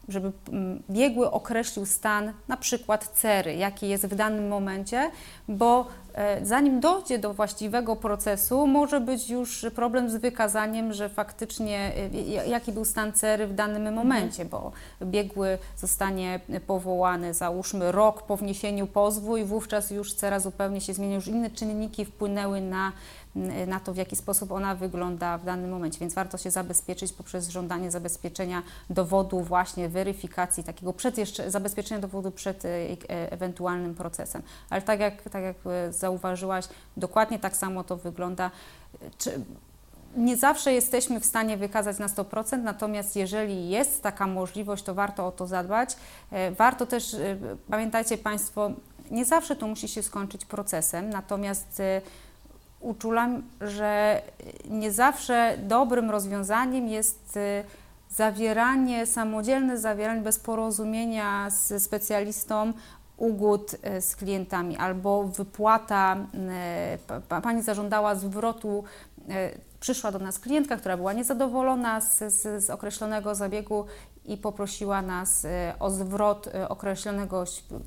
[0.09, 5.11] żeby mm, biegły określił stan na przykład cery, jaki jest w danym momencie,
[5.49, 11.93] bo e, zanim dojdzie do właściwego procesu, może być już problem z wykazaniem, że faktycznie
[12.37, 13.95] e, jaki był stan cery w danym mhm.
[13.95, 20.81] momencie, bo biegły zostanie powołany, załóżmy rok po wniesieniu pozwu i wówczas już cera zupełnie
[20.81, 22.93] się zmienia, już inne czynniki wpłynęły na
[23.67, 25.99] na to, w jaki sposób ona wygląda w danym momencie.
[25.99, 32.31] Więc warto się zabezpieczyć poprzez żądanie zabezpieczenia dowodu, właśnie weryfikacji, takiego przed jeszcze, zabezpieczenia dowodu
[32.31, 34.43] przed e, e, ewentualnym procesem.
[34.71, 38.51] Ale tak jak, tak jak e, zauważyłaś, dokładnie tak samo to wygląda.
[39.19, 39.41] Czy,
[40.17, 45.27] nie zawsze jesteśmy w stanie wykazać na 100%, natomiast jeżeli jest taka możliwość, to warto
[45.27, 45.97] o to zadbać.
[46.59, 47.17] Warto też,
[47.71, 48.71] pamiętajcie Państwo,
[49.11, 51.83] nie zawsze to musi się skończyć procesem, natomiast
[52.81, 54.23] uczulam, że
[54.71, 57.65] nie zawsze dobrym rozwiązaniem jest y,
[58.11, 62.73] zawieranie, samodzielne zawieranie bez porozumienia z specjalistą
[63.17, 66.17] ugód y, z klientami albo wypłata,
[67.31, 68.85] y, pani zażądała zwrotu
[69.81, 73.85] przyszła do nas klientka, która była niezadowolona z, z, z określonego zabiegu
[74.27, 77.45] i poprosiła nas e, o zwrot e, określonego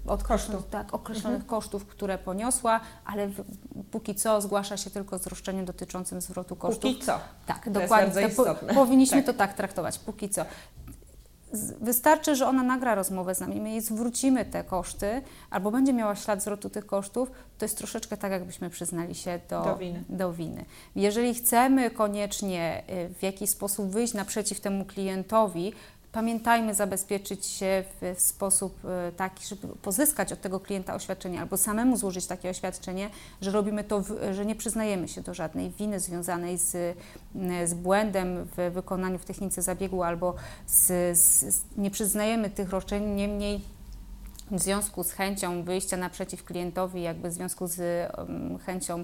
[0.07, 1.49] od kosztów, tak, określonych mhm.
[1.49, 3.43] kosztów, które poniosła, ale w,
[3.91, 6.81] póki co zgłasza się tylko z roszczeniem dotyczącym zwrotu kosztów.
[6.81, 7.19] Póki co.
[7.45, 8.21] Tak, to dokładnie.
[8.21, 9.25] Jest bardzo po, powinniśmy tak.
[9.25, 10.45] to tak traktować, póki co.
[11.81, 16.15] Wystarczy, że ona nagra rozmowę z nami, my jej zwrócimy te koszty, albo będzie miała
[16.15, 20.03] ślad zwrotu tych kosztów, to jest troszeczkę tak, jakbyśmy przyznali się do, do, winy.
[20.09, 20.65] do winy.
[20.95, 25.73] Jeżeli chcemy koniecznie y, w jakiś sposób wyjść naprzeciw temu klientowi,
[26.11, 31.97] Pamiętajmy zabezpieczyć się w sposób e, taki, żeby pozyskać od tego klienta oświadczenie albo samemu
[31.97, 33.09] złożyć takie oświadczenie,
[33.41, 36.97] że robimy to, że nie przyznajemy się do żadnej winy związanej z,
[37.65, 40.35] z błędem w wykonaniu w technice zabiegu albo
[40.67, 43.61] z, z, nie przyznajemy tych roszczeń, niemniej
[44.51, 48.11] w związku z chęcią wyjścia naprzeciw klientowi, jakby w związku z
[48.65, 49.03] chęcią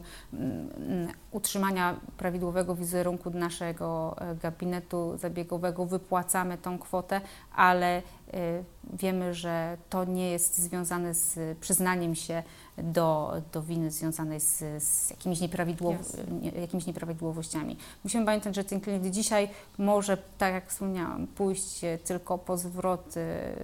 [1.35, 7.21] utrzymania prawidłowego wizerunku naszego e, gabinetu zabiegowego, wypłacamy tą kwotę,
[7.55, 8.01] ale
[8.33, 12.43] Y, wiemy, że to nie jest związane z przyznaniem się
[12.77, 15.95] do, do winy związanej z, z jakimiś, nieprawidłow
[16.41, 17.77] nie, jakimiś nieprawidłowościami.
[18.03, 23.13] Musimy pamiętać, że ten klient dzisiaj może, tak jak wspomniałam, pójść tylko po zwrot,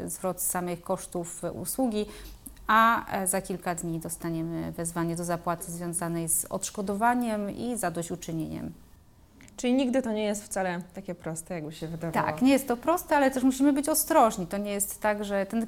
[0.06, 2.06] zwrot samych kosztów usługi,
[2.72, 8.74] a e, za kilka dni dostaniemy wezwanie do zapłaty związanej z odszkodowaniem i zadośćuczynieniem.
[9.58, 12.26] Czyli nigdy to nie jest wcale takie proste, jakby się wydawało.
[12.26, 14.48] Tak, nie jest to proste, ale też musimy być ostrożni.
[14.48, 15.68] To nie jest tak, że ten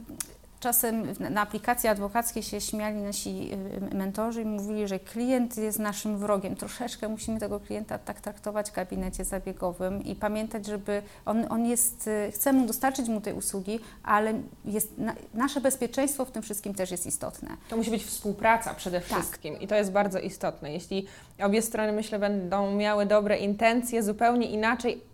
[0.64, 3.50] Czasem na aplikacji adwokackiej się śmiali nasi
[3.92, 6.56] y, mentorzy i mówili, że klient jest naszym wrogiem.
[6.56, 12.08] Troszeczkę musimy tego klienta tak traktować w gabinecie zabiegowym i pamiętać, żeby on, on jest,
[12.08, 14.34] y, chcemy dostarczyć mu tej usługi, ale
[14.66, 17.50] jest, na, nasze bezpieczeństwo w tym wszystkim też jest istotne.
[17.70, 19.10] To musi być współpraca przede tak.
[19.10, 19.64] wszystkim tak.
[19.64, 20.74] i to jest bardzo istotne.
[20.74, 21.08] Jeśli
[21.40, 25.13] obie strony, myślę, będą miały dobre intencje, zupełnie inaczej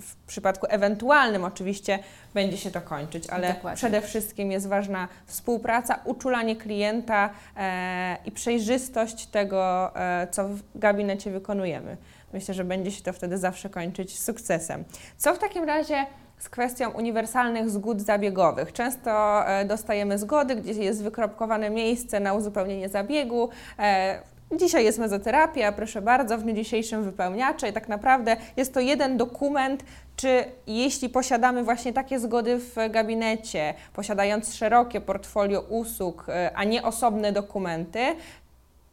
[0.00, 1.98] w przypadku ewentualnym oczywiście
[2.34, 3.76] będzie się to kończyć, ale Dokładnie.
[3.76, 11.30] przede wszystkim jest ważna współpraca, uczulanie klienta e, i przejrzystość tego, e, co w gabinecie
[11.30, 11.96] wykonujemy.
[12.32, 14.84] Myślę, że będzie się to wtedy zawsze kończyć sukcesem.
[15.16, 16.06] Co w takim razie
[16.38, 18.72] z kwestią uniwersalnych zgód zabiegowych.
[18.72, 23.48] Często e, dostajemy zgody, gdzie jest wykropkowane miejsce na uzupełnienie zabiegu.
[23.78, 28.80] E, Dzisiaj jest mezoterapia, proszę bardzo, w dniu dzisiejszym wypełniacze i tak naprawdę jest to
[28.80, 29.84] jeden dokument,
[30.16, 36.82] czy jeśli posiadamy właśnie takie zgody w gabinecie, posiadając szerokie portfolio usług, e, a nie
[36.82, 38.00] osobne dokumenty,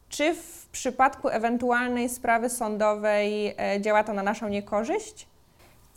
[0.08, 5.26] czy w przypadku ewentualnej sprawy sądowej e, działa to na naszą niekorzyść?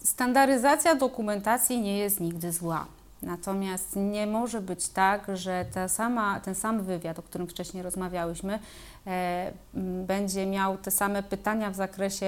[0.03, 2.98] Standaryzacja dokumentacji nie jest nigdy zła.
[3.21, 8.59] Natomiast nie może być tak, że ta sama, ten sam wywiad, o którym wcześniej rozmawiałyśmy,
[9.07, 9.51] e,
[10.05, 12.25] będzie miał te same pytania w zakresie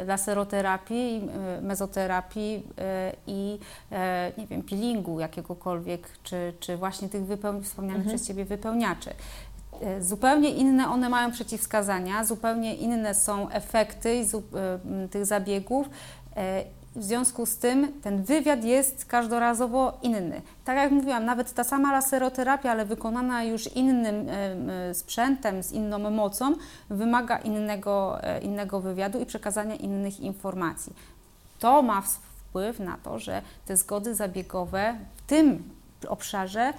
[0.00, 3.58] e, laseroterapii, e, mezoterapii e, i
[3.92, 8.16] e, nie wiem, peelingu jakiegokolwiek, czy, czy właśnie tych wypeł- wspomnianych Mhm.
[8.16, 9.10] przez Ciebie wypełniaczy.
[9.80, 14.24] E, Zupełnie inne one mają przeciwwskazania, zupełnie inne są efekty
[15.04, 15.88] e, tych zabiegów.
[16.96, 20.42] W związku z tym ten wywiad jest każdorazowo inny.
[20.64, 26.10] Tak jak mówiłam, nawet ta sama laseroterapia, ale wykonana już innym e, sprzętem, z inną
[26.10, 26.54] mocą,
[26.90, 30.92] wymaga innego, e, innego wywiadu i przekazania innych informacji.
[31.58, 35.70] To ma wpływ na to, że te zgody zabiegowe w tym
[36.08, 36.72] obszarze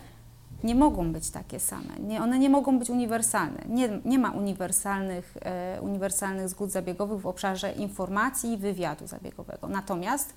[0.63, 2.00] nie mogą być takie same.
[2.00, 3.62] Nie, one nie mogą być uniwersalne.
[3.70, 9.68] Nie, nie ma uniwersalnych, e, uniwersalnych zgód zabiegowych w obszarze informacji i wywiadu zabiegowego.
[9.68, 10.34] Natomiast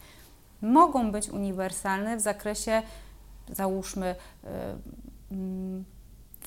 [0.63, 2.83] mogą być uniwersalne w zakresie,
[3.53, 4.77] załóżmy, e,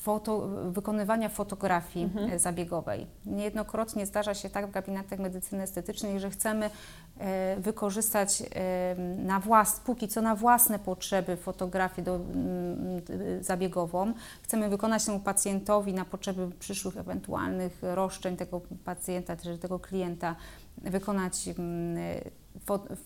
[0.01, 2.31] foto, wykonywania fotografii Mhm.
[2.31, 3.07] e, zabiegowej.
[3.25, 6.69] Niejednokrotnie zdarza się tak w gabinetach medycyny estetycznej, że chcemy
[7.17, 13.01] e, wykorzystać e, na włas, póki co na własne potrzeby fotografię do, mm,
[13.41, 14.13] zabiegową.
[14.43, 20.35] Chcemy wykonać temu pacjentowi na potrzeby przyszłych ewentualnych roszczeń tego pacjenta, czy tego klienta,
[20.77, 21.97] wykonać mm,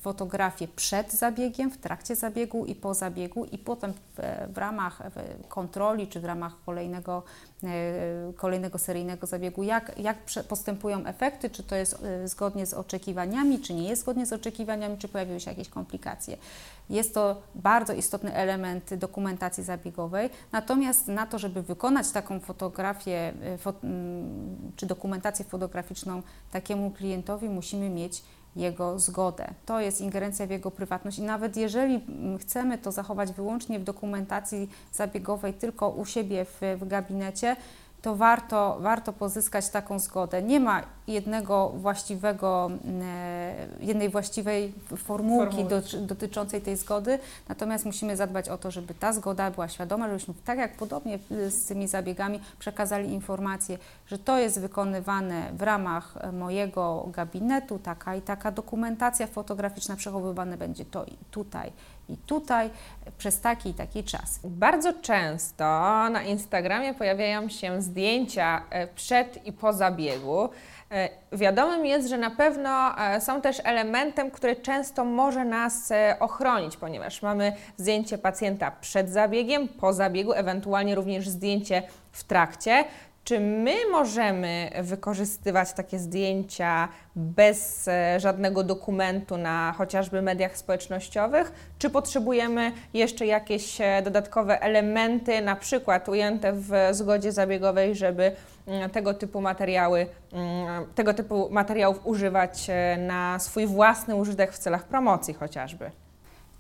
[0.01, 4.21] fotografię przed zabiegiem, w trakcie zabiegu i po zabiegu i potem w,
[4.53, 5.01] w ramach
[5.49, 7.23] kontroli czy w ramach kolejnego,
[7.63, 13.59] e, kolejnego seryjnego zabiegu, jak, jak postępują efekty, czy to jest e, zgodnie z oczekiwaniami,
[13.59, 16.37] czy nie jest zgodnie z oczekiwaniami, czy pojawiły się jakieś komplikacje.
[16.89, 23.57] Jest to bardzo istotny element dokumentacji zabiegowej, natomiast na to, żeby wykonać taką fotografię e,
[24.75, 28.23] czy dokumentację fotograficzną takiemu klientowi, musimy mieć
[28.55, 29.53] jego zgodę.
[29.65, 33.83] To jest ingerencja w jego prywatność i nawet jeżeli mm, chcemy to zachować wyłącznie w
[33.83, 37.55] dokumentacji zabiegowej tylko u siebie w, w gabinecie,
[38.05, 40.41] to warto, warto pozyskać taką zgodę.
[40.43, 42.69] Nie ma jednego właściwego,
[43.03, 45.69] e, jednej właściwej formułki Formułki.
[45.75, 50.33] doty- dotyczącej tej zgody, natomiast musimy zadbać o to, żeby ta zgoda była świadoma, żebyśmy
[50.45, 56.17] tak jak podobnie y, z tymi zabiegami przekazali informację, że to jest wykonywane w ramach
[56.21, 61.71] e, mojego gabinetu, taka i taka dokumentacja fotograficzna, przechowywane będzie to tutaj
[62.09, 62.69] i tutaj
[63.17, 64.39] przez taki i taki czas.
[64.43, 65.65] Bardzo często
[66.09, 70.49] na Instagramie pojawiają się zdjęcia e, przed i po zabiegu.
[70.91, 76.77] E, Wiadomym jest, że na pewno e, są też elementem, który często może nas ochronić,
[76.77, 82.85] ponieważ mamy zdjęcie pacjenta przed zabiegiem, po zabiegu, ewentualnie również zdjęcie w trakcie.
[83.25, 91.51] Czy my możemy wykorzystywać takie zdjęcia bez e, żadnego dokumentu na chociażby mediach społecznościowych?
[91.79, 98.31] Czy potrzebujemy jeszcze jakieś e, dodatkowe elementy, na przykład ujęte w zgodzie zabiegowej, żeby
[98.67, 104.57] mm, tego typu materiały, mm, tego typu materiałów używać e, na swój własny użytek w
[104.57, 105.91] celach promocji chociażby?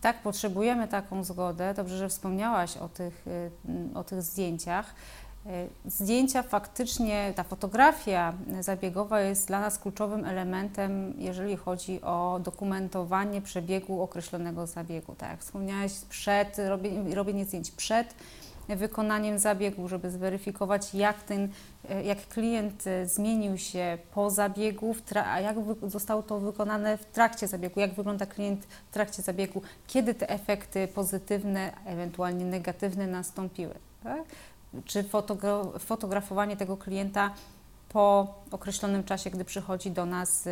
[0.01, 1.73] Tak, potrzebujemy taką zgodę.
[1.73, 3.25] Dobrze, że wspomniałaś o tych,
[3.95, 4.95] o tych zdjęciach.
[5.45, 13.41] Y, Zdjęcia faktycznie, ta fotografia zabiegowa jest dla nas kluczowym elementem, jeżeli chodzi o dokumentowanie
[13.41, 15.15] przebiegu określonego zabiegu.
[15.15, 18.15] Tak jak wspomniałaś, przed, robienie, robienie zdjęć przed
[18.69, 25.39] wykonaniem zabiegu, żeby zweryfikować, jak ten, y, jak klient y, zmienił się po zabiegu, a
[25.39, 25.55] jak
[25.87, 30.87] zostało to wykonane w trakcie zabiegu, jak wygląda klient w trakcie zabiegu, kiedy te efekty
[30.87, 33.73] pozytywne, ewentualnie negatywne nastąpiły.
[34.03, 34.23] Tak?
[34.85, 37.31] Czy fotogra- fotografowanie tego klienta
[37.89, 40.51] po określonym czasie, gdy przychodzi do nas y,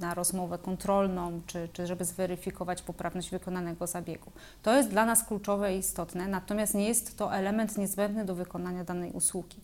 [0.00, 4.30] na rozmowę kontrolną, czy, czy żeby zweryfikować poprawność wykonanego zabiegu.
[4.62, 8.84] To jest dla nas kluczowe i istotne, natomiast nie jest to element niezbędny do wykonania
[8.84, 9.56] danej usługi.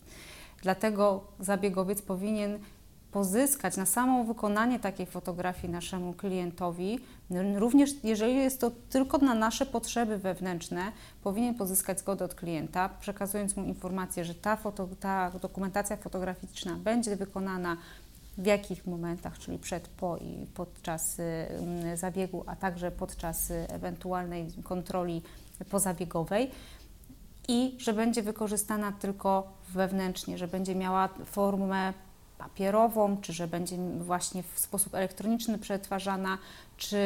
[0.61, 2.59] Dlatego zabiegowiec powinien
[3.13, 6.99] pozyskać na samo wykonanie takiej fotografii naszemu klientowi,
[7.55, 10.91] również jeżeli jest to tylko na nasze potrzeby wewnętrzne,
[11.23, 17.15] powinien pozyskać zgodę od klienta, przekazując mu informację, że ta, foto, ta dokumentacja fotograficzna będzie
[17.15, 17.77] wykonana
[18.37, 24.47] w jakich momentach, czyli przed, po i podczas y, zabiegu, a także podczas y, ewentualnej
[24.63, 25.21] kontroli
[25.69, 26.51] pozabiegowej
[27.47, 31.93] i że będzie wykorzystana tylko wewnętrznie, że będzie miała formę
[32.43, 36.37] papierową, czy że będzie właśnie w sposób elektroniczny przetwarzana,
[36.77, 36.97] czy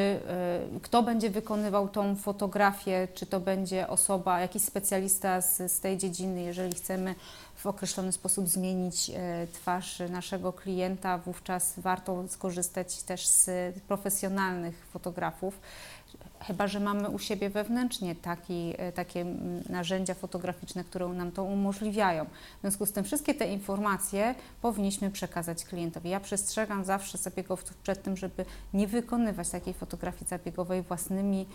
[0.76, 5.98] y, kto będzie wykonywał tą fotografię, czy to będzie osoba, jakiś specjalista z, z tej
[5.98, 7.16] dziedziny, jeżeli chcemy
[7.56, 9.14] w określony sposób zmienić y,
[9.54, 13.50] twarz naszego klienta, wówczas warto skorzystać też z
[13.88, 15.60] profesjonalnych fotografów
[16.40, 19.26] chyba że mamy u siebie wewnętrznie taki, e, takie
[19.70, 22.26] narzędzia fotograficzne, które nam to umożliwiają.
[22.26, 26.10] W związku z tym wszystkie te informacje powinniśmy przekazać klientowi.
[26.10, 31.46] Ja przestrzegam zawsze zabiegowców przed tym, żeby nie wykonywać takiej fotografii zabiegowej własnymi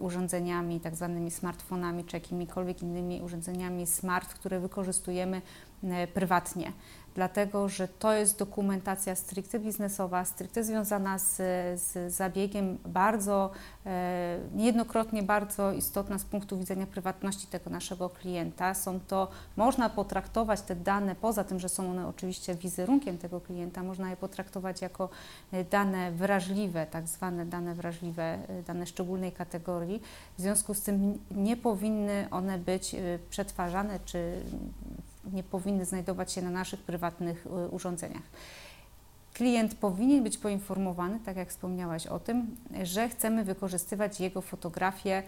[0.00, 5.42] urządzeniami, tak zwanymi smartfonami czy jakimikolwiek innymi urządzeniami smart, które wykorzystujemy
[6.14, 6.72] prywatnie
[7.14, 11.36] dlatego że to jest dokumentacja stricte biznesowa, stricte związana z,
[11.80, 13.50] z zabiegiem, bardzo
[13.86, 18.74] e, niejednokrotnie bardzo istotna z punktu widzenia prywatności tego naszego klienta.
[18.74, 23.82] Są to, można potraktować te dane, poza tym, że są one oczywiście wizerunkiem tego klienta,
[23.82, 25.08] można je potraktować jako
[25.52, 30.02] e, dane wrażliwe, tak zwane dane wrażliwe, e, dane szczególnej kategorii.
[30.38, 32.96] W związku z tym nie powinny one być
[33.30, 34.42] przetwarzane czy
[35.32, 38.22] nie powinny znajdować się na naszych prywatnych y, urządzeniach.
[39.34, 45.22] Klient powinien być poinformowany, tak jak wspomniałaś o tym, że chcemy wykorzystywać jego fotografie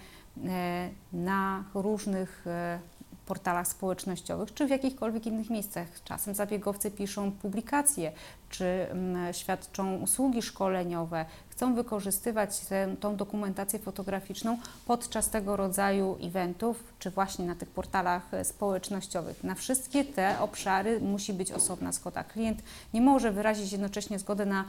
[0.45, 2.79] e, na różnych e,
[3.27, 5.87] portalach społecznościowych czy w jakichkolwiek innych miejscach.
[6.05, 8.13] Czasem zabiegowcy piszą publikacje,
[8.51, 16.85] czy mm, świadczą usługi szkoleniowe, chcą wykorzystywać tę, tą dokumentację fotograficzną podczas tego rodzaju eventów,
[16.99, 19.45] czy właśnie na tych portalach e, społecznościowych.
[19.45, 22.25] Na wszystkie te obszary musi być osobna zgoda.
[22.25, 22.63] Klient
[22.95, 24.65] nie może wyrazić jednocześnie zgody na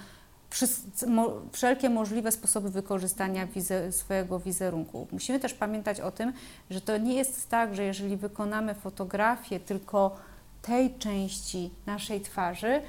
[1.51, 3.47] wszelkie możliwe sposoby wykorzystania
[3.91, 5.07] swojego wizerunku.
[5.11, 6.33] Musimy też pamiętać o tym,
[6.69, 10.15] że to nie jest tak, że jeżeli wykonamy fotografię tylko
[10.61, 12.81] tej części naszej twarzy,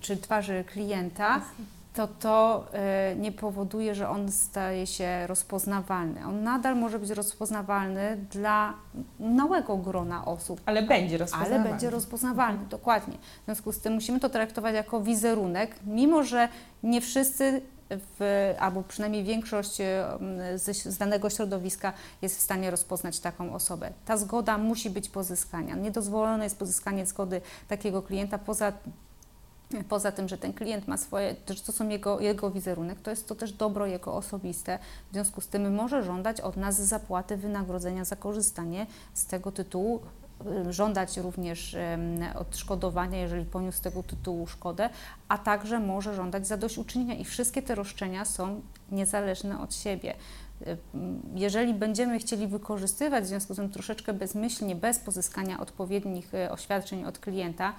[0.00, 1.40] czy twarzy klienta,
[1.94, 2.66] to to
[3.12, 6.26] y, nie powoduje, że on staje się rozpoznawalny.
[6.26, 8.74] On nadal może być rozpoznawalny dla
[9.20, 10.60] małego grona osób.
[10.66, 11.60] Ale będzie rozpoznawalny.
[11.60, 12.68] Ale będzie rozpoznawalny, mhm.
[12.68, 13.14] dokładnie.
[13.42, 16.48] W związku z tym musimy to traktować jako wizerunek, mimo że
[16.82, 19.76] nie wszyscy w, albo przynajmniej większość
[20.54, 23.92] z, z danego środowiska jest w stanie rozpoznać taką osobę.
[24.04, 25.74] Ta zgoda musi być pozyskana.
[25.74, 28.72] Niedozwolone jest pozyskanie zgody takiego klienta poza
[29.88, 31.34] Poza tym, że ten klient ma swoje,
[31.66, 34.78] to są jego, jego wizerunek, to jest to też dobro jego osobiste.
[35.10, 40.00] W związku z tym może żądać od nas zapłaty wynagrodzenia za korzystanie z tego tytułu,
[40.68, 41.76] y, żądać również
[42.34, 44.90] odszkodowania, jeżeli poniósł z tego tytułu szkodę,
[45.28, 48.60] a także może żądać zadośćuczynienia i wszystkie te roszczenia są
[48.92, 50.14] niezależne od siebie.
[50.62, 50.76] Y,
[51.34, 57.04] jeżeli będziemy chcieli wykorzystywać w związku z tym troszeczkę bezmyślnie, bez pozyskania odpowiednich y, oświadczeń
[57.04, 57.74] od klienta,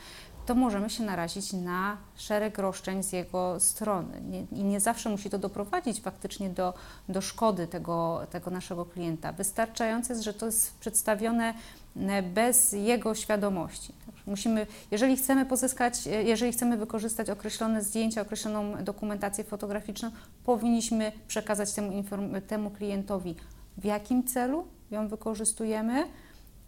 [0.45, 4.21] to możemy się narazić na szereg roszczeń z jego strony.
[4.21, 6.73] Nie, I nie zawsze musi to doprowadzić faktycznie do,
[7.09, 9.31] do szkody tego, tego naszego klienta.
[9.31, 11.53] Wystarczające jest, że to jest przedstawione
[11.95, 13.93] e, bez jego świadomości.
[14.27, 20.11] Musimy, jeżeli chcemy pozyskać, e, jeżeli chcemy wykorzystać określone zdjęcia, określoną dokumentację fotograficzną,
[20.45, 22.03] powinniśmy przekazać temu,
[22.47, 23.35] temu klientowi,
[23.77, 26.07] w jakim celu ją wykorzystujemy,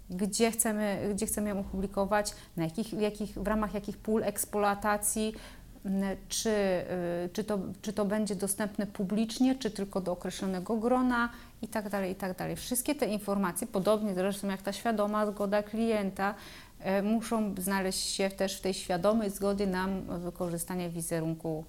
[0.10, 5.34] gdzie chcemy, gdzie chcemy ją opublikować, na jakich, jakich, w ramach jakich pól eksploatacji,
[6.30, 11.30] czy, y, czy, to, czy to będzie dostępne publicznie, czy tylko do określonego grona
[11.62, 12.56] i tak dalej, i tak dalej.
[12.56, 16.36] Wszystkie te informacje, podobnie zresztą jak ta świadoma zgoda klienta,
[17.00, 19.88] y, muszą znaleźć się też w tej świadomej zgodzie na
[20.20, 21.66] wykorzystanie wizerunku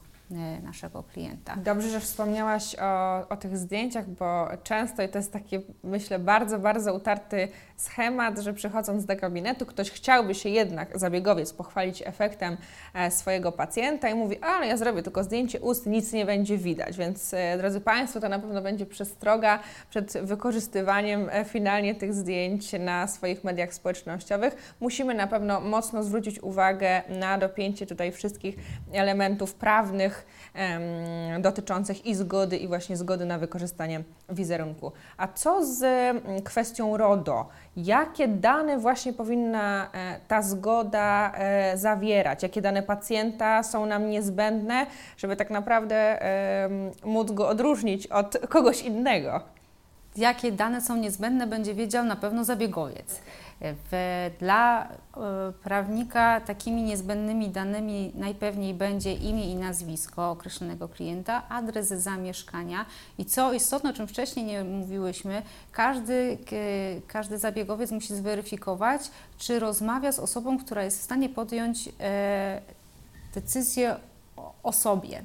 [0.62, 1.56] naszego klienta.
[1.56, 6.58] Dobrze, że wspomniałaś o, o tych zdjęciach, bo często i to jest taki, myślę, bardzo,
[6.58, 12.56] bardzo utarty schemat, że przychodząc do gabinetu, ktoś chciałby się jednak, zabiegowiec, pochwalić efektem
[12.94, 16.96] e, swojego pacjenta i mówi, ale ja zrobię tylko zdjęcie ust, nic nie będzie widać.
[16.96, 19.58] Więc, e, drodzy Państwo, to na pewno będzie przestroga
[19.90, 24.74] przed wykorzystywaniem e, finalnie tych zdjęć na swoich mediach społecznościowych.
[24.80, 28.56] Musimy na pewno mocno zwrócić uwagę na dopięcie tutaj wszystkich
[28.92, 30.17] elementów prawnych,
[31.40, 34.92] dotyczących i zgody, i właśnie zgody na wykorzystanie wizerunku.
[35.16, 35.84] A co z
[36.44, 37.48] kwestią RODO?
[37.76, 42.42] Jakie dane właśnie powinna e, ta zgoda e, zawierać?
[42.42, 46.18] Jakie dane pacjenta są nam niezbędne, żeby tak naprawdę
[47.04, 49.40] móc go odróżnić od kogoś innego?
[50.18, 53.20] jakie dane są niezbędne, będzie wiedział na pewno zabiegowiec.
[53.60, 54.88] W, dla e,
[55.62, 62.86] prawnika takimi niezbędnymi danymi najpewniej będzie imię i nazwisko określonego klienta, adres zamieszkania
[63.18, 65.42] i co istotne, o czym wcześniej nie mówiłyśmy,
[65.72, 66.38] każdy,
[67.06, 72.60] każdy zabiegowiec musi zweryfikować, czy rozmawia z osobą, która jest w stanie podjąć e,
[73.34, 73.96] decyzję
[74.62, 75.22] o sobie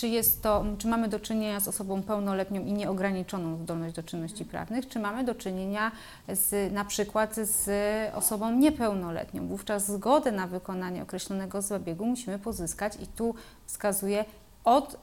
[0.00, 4.44] czy, jest to, czy mamy do czynienia z osobą pełnoletnią i nieograniczoną zdolność do czynności
[4.44, 5.92] prawnych, czy mamy do czynienia
[6.28, 7.68] z, na przykład z
[8.14, 9.46] osobą niepełnoletnią.
[9.46, 13.34] Wówczas zgodę na wykonanie określonego zabiegu musimy pozyskać i tu
[13.66, 14.24] wskazuję
[14.64, 14.96] od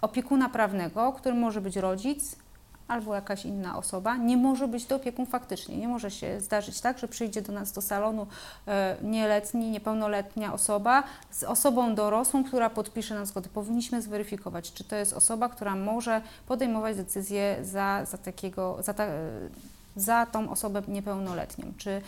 [0.00, 2.36] opiekuna prawnego, którym może być rodzic,
[2.88, 5.76] albo jakaś inna osoba, nie może być to opiekun faktycznie.
[5.76, 8.26] Nie może się zdarzyć tak, że przyjdzie do nas do salonu
[8.68, 13.48] e, nieletni, niepełnoletnia osoba z osobą dorosłą, która podpisze nam zgodę.
[13.48, 19.06] Powinniśmy zweryfikować, czy to jest osoba, która może podejmować decyzję za, za takiego, za ta,
[19.96, 22.02] za tą osobę niepełnoletnią, czy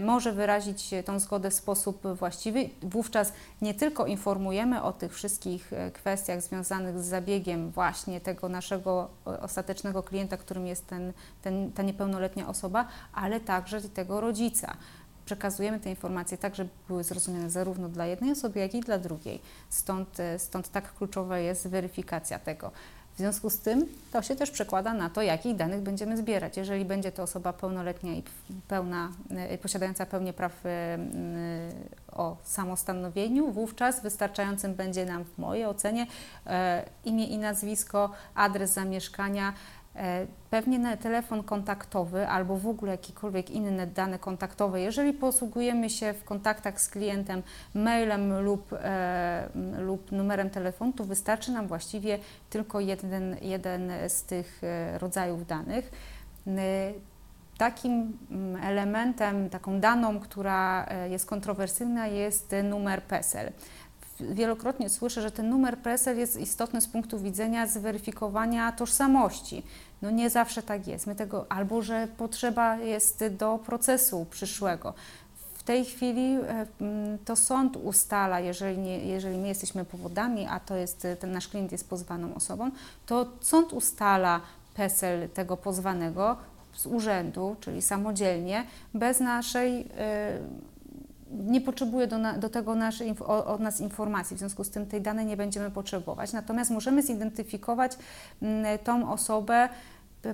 [0.00, 2.70] może wyrazić tą zgodę w sposób właściwy.
[2.82, 9.08] Wówczas nie tylko informujemy o tych wszystkich e, kwestiach związanych z zabiegiem właśnie tego naszego
[9.24, 11.12] ostatecznego klienta, którym jest ten,
[11.42, 14.76] ten, ta niepełnoletnia osoba, ale także tego rodzica
[15.24, 19.40] przekazujemy te informacje tak, żeby były zrozumiane zarówno dla jednej osoby, jak i dla drugiej.
[19.68, 22.70] Stąd, e, stąd tak kluczowa jest weryfikacja tego.
[23.14, 26.56] W związku z tym to się też przekłada na to, jakich danych będziemy zbierać.
[26.56, 28.22] Jeżeli będzie to osoba pełnoletnia i
[28.68, 29.12] pełna,
[29.54, 36.06] y, posiadająca pełnię praw y, y, o samostanowieniu, wówczas wystarczającym będzie nam w mojej ocenie
[37.04, 39.52] imię i nazwisko, adres zamieszkania,
[40.50, 46.80] pewnie telefon kontaktowy albo w ogóle jakiekolwiek inne dane kontaktowe, jeżeli posługujemy się w kontaktach
[46.80, 47.42] z klientem
[47.74, 52.18] mailem lub, e, lub numerem telefonu, to wystarczy nam właściwie
[52.50, 55.90] tylko jeden, jeden z tych e, rodzajów danych.
[57.58, 58.18] Takim
[58.62, 63.52] elementem, taką daną, która jest kontrowersyjna, jest numer PESEL
[64.20, 69.62] wielokrotnie słyszę, że ten numer PESEL jest istotny z punktu widzenia zweryfikowania tożsamości.
[70.02, 71.06] No nie zawsze tak jest.
[71.06, 74.94] My tego, albo że potrzeba jest do procesu przyszłego.
[75.54, 76.66] W tej chwili e,
[77.24, 81.72] to sąd ustala, jeżeli, nie, jeżeli my jesteśmy powodami, a to jest, ten nasz klient
[81.72, 82.70] jest pozwaną osobą,
[83.06, 84.40] to sąd ustala
[84.74, 86.36] PESEL tego pozwanego
[86.74, 90.38] z urzędu, czyli samodzielnie, bez naszej e,
[91.30, 95.26] nie potrzebuje do, do tego naszej, od nas informacji, w związku z tym tej danej
[95.26, 96.32] nie będziemy potrzebować.
[96.32, 97.98] Natomiast możemy zidentyfikować
[98.42, 99.68] mm, tą osobę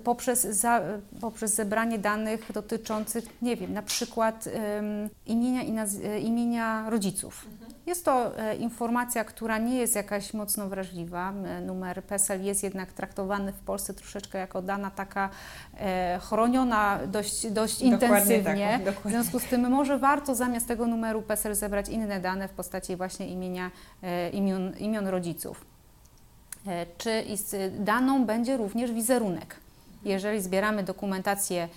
[0.04, 0.80] poprzez, za,
[1.20, 7.46] poprzez zebranie danych dotyczących, nie wiem, na przykład um, imienia, i naz, imienia rodziców.
[7.52, 7.69] Mhm.
[7.90, 11.32] Jest to e, informacja, która nie jest jakaś mocno wrażliwa.
[11.66, 15.30] Numer PESEL jest jednak traktowany w Polsce troszeczkę jako dana taka
[15.78, 18.80] e, chroniona dość, dość intensywnie.
[18.84, 22.50] Tak, w związku z tym może warto zamiast tego numeru PESEL zebrać inne dane w
[22.50, 23.70] postaci właśnie imienia,
[24.02, 25.66] e, imion, imion rodziców.
[26.98, 27.24] Czy
[27.78, 29.56] daną będzie również wizerunek.
[30.04, 31.68] Jeżeli zbieramy dokumentację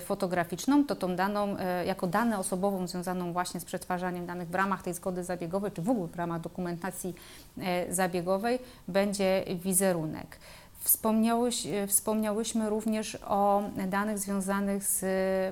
[0.00, 4.82] fotograficzną, to tą daną, e, jako dane osobową związaną właśnie z przetwarzaniem danych w ramach
[4.82, 7.14] tej zgody zabiegowej, czy w ogóle w ramach dokumentacji
[7.58, 8.58] e, zabiegowej,
[8.88, 10.38] będzie wizerunek.
[10.78, 15.04] Wspomniałeś, wspomniałyśmy również o danych związanych z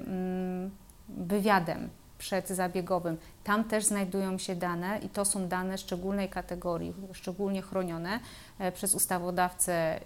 [0.07, 0.71] mm,
[1.09, 1.89] wywiadem
[2.21, 3.17] przedzabiegowym.
[3.45, 8.21] Tam też znajdują się dane i to są dane szczególnej kategorii, szczególnie chronione
[8.59, 10.01] e, przez ustawodawcę e,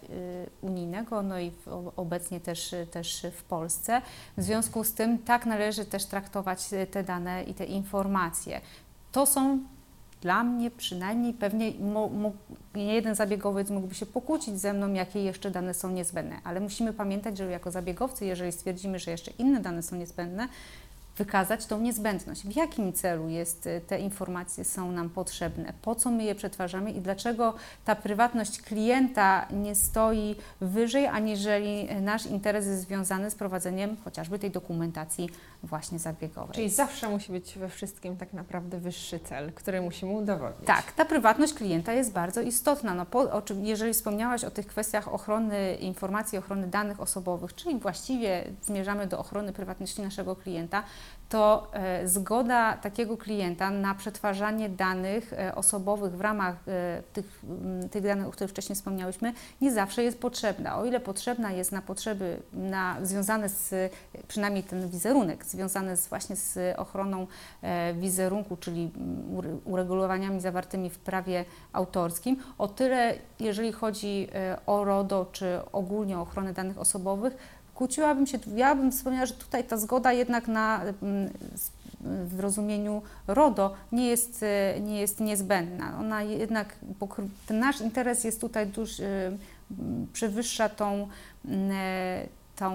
[0.60, 1.52] unijnego, no i
[1.96, 4.02] obecnie też, też w Polsce.
[4.36, 8.60] W związku z tym tak należy też traktować te dane i te informacje.
[9.12, 9.58] To są
[10.24, 11.72] dla mnie przynajmniej pewnie
[12.74, 16.92] nie jeden zabiegowiec mógłby się pokłócić ze mną, jakie jeszcze dane są niezbędne, ale musimy
[16.92, 20.48] pamiętać, że jako zabiegowcy, jeżeli stwierdzimy, że jeszcze inne dane są niezbędne,
[21.16, 22.42] wykazać tą niezbędność.
[22.42, 26.90] W jakim celu jest, y, te informacje są nam potrzebne, po co my je przetwarzamy
[26.90, 27.54] i dlaczego
[27.84, 34.50] ta prywatność klienta nie stoi wyżej, aniżeli nasz interes jest związany z prowadzeniem chociażby tej
[34.50, 35.30] dokumentacji
[35.62, 36.54] właśnie zabiegowej.
[36.54, 40.66] Czyli zawsze musi być we wszystkim tak naprawdę wyższy cel, który musimy udowodnić.
[40.66, 42.94] Tak, ta prywatność klienta jest bardzo istotna.
[42.94, 47.78] No, po, o czym, jeżeli wspomniałaś o tych kwestiach ochrony informacji, ochrony danych osobowych, czyli
[47.78, 50.82] właściwie zmierzamy do ochrony prywatności naszego klienta,
[51.28, 57.42] to e, zgoda takiego klienta na przetwarzanie danych e, osobowych w ramach e, tych,
[57.90, 60.78] tych danych, o których wcześniej wspomniałyśmy, nie zawsze jest potrzebna.
[60.78, 63.92] O ile potrzebna jest na potrzeby na, związane z,
[64.28, 67.26] przynajmniej ten wizerunek, związane z, właśnie z ochroną
[67.94, 68.90] wizerunku, czyli
[69.36, 74.28] ure- uregulowaniami zawartymi w prawie autorskim, o tyle jeżeli chodzi
[74.66, 77.36] o RODO, czy ogólnie o ochronę danych osobowych,
[77.74, 81.72] kłóciłabym się, ja bym wspomniała, że tutaj ta zgoda jednak na, mm, s-
[82.24, 85.96] w rozumieniu RODO nie jest, e, nie jest niezbędna.
[86.00, 86.74] Ona jednak,
[87.46, 89.06] ten nasz interes jest tutaj duż, e,
[89.70, 91.08] m, przewyższa tą,
[91.72, 92.70] e, tą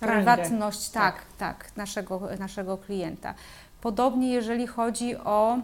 [0.00, 3.34] prywatność tak, tak, naszego, naszego klienta.
[3.80, 5.58] Podobnie jeżeli chodzi o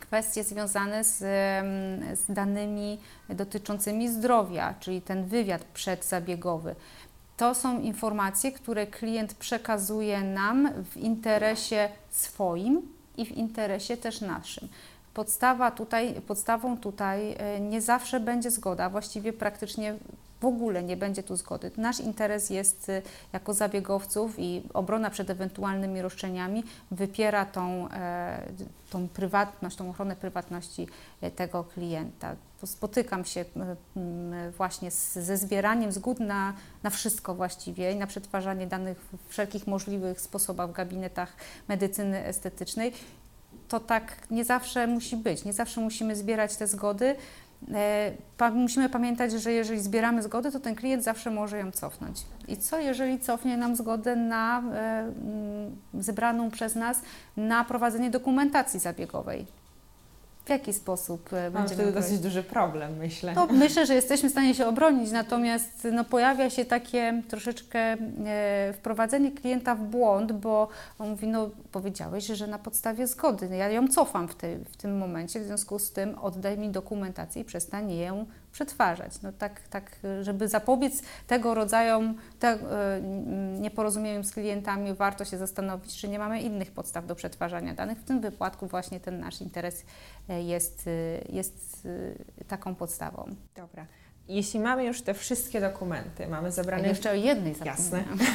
[0.00, 1.18] kwestie związane z,
[2.18, 6.74] z danymi dotyczącymi zdrowia, czyli ten wywiad przedzabiegowy.
[7.36, 12.82] To są informacje, które klient przekazuje nam w interesie swoim
[13.16, 14.68] i w interesie też naszym.
[15.14, 19.94] Podstawa tutaj, podstawą tutaj e, nie zawsze będzie zgoda, właściwie praktycznie
[20.44, 21.70] w ogóle nie będzie tu zgody.
[21.76, 28.42] Nasz interes jest e, jako zabiegowców i obrona przed ewentualnymi roszczeniami wypiera tą, e,
[28.90, 30.88] tą prywatność, tą ochronę prywatności
[31.20, 32.36] e, tego klienta.
[32.64, 33.44] Spotykam się
[34.56, 40.70] właśnie ze zbieraniem zgód na, na wszystko właściwie na przetwarzanie danych w wszelkich możliwych sposobach
[40.70, 41.36] w gabinetach
[41.68, 42.92] medycyny estetycznej.
[43.68, 47.16] To tak nie zawsze musi być, nie zawsze musimy zbierać te zgody.
[47.72, 52.22] E, musimy pamiętać, że jeżeli zbieramy zgodę, to ten klient zawsze może ją cofnąć.
[52.48, 55.12] I co jeżeli cofnie nam zgodę na e,
[55.94, 57.02] zebraną przez nas
[57.36, 59.46] na prowadzenie dokumentacji zabiegowej?
[60.44, 63.34] W jaki sposób e, Mam będziemy wtedy dosyć duży problem, myślę.
[63.34, 68.72] No, myślę, że jesteśmy w stanie się obronić, natomiast no, pojawia się takie troszeczkę e,
[68.72, 70.68] wprowadzenie klienta w błąd, bo
[70.98, 74.98] on mówi, no powiedziałeś, że na podstawie zgody, ja ją cofam w, tej, w tym
[74.98, 79.22] momencie, w związku z tym oddaj mi dokumentację i przestań ją przetwarzać.
[79.22, 82.58] No tak, tak żeby zapobiec tego rodzaju te, e,
[83.60, 87.98] nieporozumieniom z klientami, warto się zastanowić, czy nie mamy innych podstaw do przetwarzania danych.
[87.98, 89.84] W tym wypadku właśnie ten nasz interes
[90.28, 91.88] e, jest, e, jest
[92.48, 93.34] taką podstawą.
[93.56, 93.86] Dobra.
[94.28, 96.88] Jeśli mamy już te wszystkie dokumenty, mamy zebrane...
[96.88, 97.98] jeszcze o jednej Jasne.
[97.98, 98.18] zapomniałam.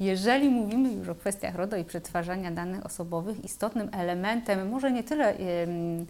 [0.00, 5.36] Jeżeli mówimy już o kwestiach RODO i przetwarzania danych osobowych, istotnym elementem, może nie tyle
[5.36, 6.06] em, y,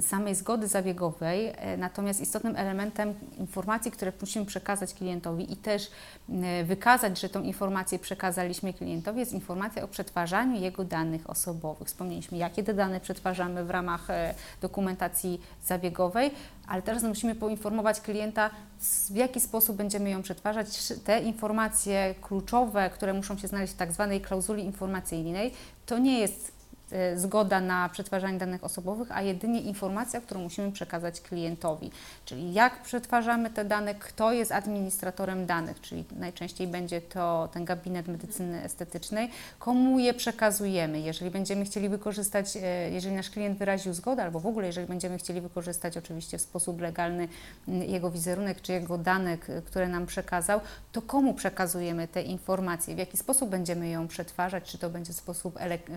[0.00, 5.90] samej zgody zabiegowej, e, natomiast istotnym elementem informacji, które musimy przekazać klientowi i też
[6.64, 11.88] wykazać, że tą informację przekazaliśmy klientowi, jest informacja o przetwarzaniu jego danych osobowych.
[11.88, 16.30] Wspomnieliśmy, jakie te dane przetwarzamy w ramach e, dokumentacji zabiegowej,
[16.66, 18.50] ale teraz musimy poinformować klienta,
[19.10, 20.92] w jaki sposób będziemy ją przetwarzać.
[21.04, 25.52] Te informacje kluczowe, które muszą się znaleźć w tak zwanej klauzuli informacyjnej,
[25.86, 26.51] to nie jest
[27.16, 31.90] zgoda na przetwarzanie danych osobowych, a jedynie informacja, którą musimy przekazać klientowi.
[32.24, 38.08] Czyli jak przetwarzamy te dane, kto jest administratorem danych, czyli najczęściej będzie to ten gabinet
[38.08, 41.00] medycyny estetycznej, komu je przekazujemy.
[41.00, 45.18] Jeżeli będziemy chcieli wykorzystać, e, jeżeli nasz klient wyraził zgodę, albo w ogóle jeżeli będziemy
[45.18, 47.28] chcieli wykorzystać oczywiście w sposób legalny
[47.68, 50.60] m, jego wizerunek czy jego dane, k- które nam przekazał,
[50.92, 55.54] to komu przekazujemy te informacje, w jaki sposób będziemy ją przetwarzać, czy to będzie sposób
[55.56, 55.90] elek-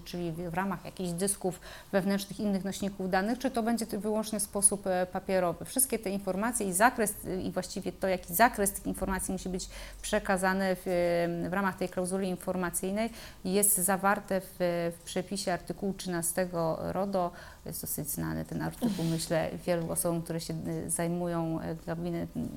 [0.00, 1.60] czyli w ramach jakichś dysków
[1.92, 5.64] wewnętrznych, innych nośników danych, czy to będzie wyłącznie sposób e, papierowy.
[5.64, 9.68] Wszystkie te informacje i zakres, y, i właściwie to, jaki zakres tych informacji musi być
[10.02, 10.82] przekazany w,
[11.50, 13.10] w ramach tej klauzuli informacyjnej,
[13.44, 14.56] jest zawarte w,
[14.98, 17.30] w przepisie artykułu 13 RODO.
[17.68, 20.54] Jest dosyć znany ten artykuł, myślę, wielu osobom, które się
[20.86, 22.48] y, zajmują gabinet, m,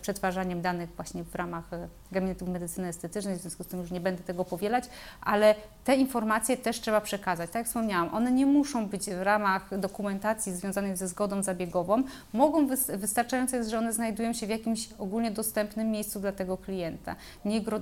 [0.00, 1.70] przetwarzaniem danych właśnie w ramach
[2.12, 4.84] gabinetów medycyny estetycznej, w związku z tym już nie będę tego powielać,
[5.20, 5.54] ale
[5.84, 7.50] te informacje też trzeba przekazać.
[7.50, 12.02] Tak jak wspomniałam, one nie muszą być w ramach dokumentacji związanej ze zgodą zabiegową.
[12.32, 16.56] Mogą wys- wystarczające jest, że one znajdują się w jakimś ogólnie dostępnym miejscu dla tego
[16.56, 17.16] klienta.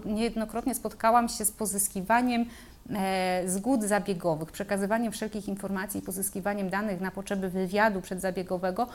[0.05, 2.47] Niejednokrotnie spotkałam się z pozyskiwaniem
[3.47, 8.87] zgód zabiegowych, przekazywaniem wszelkich informacji i pozyskiwaniem danych na potrzeby wywiadu przedzabiegowego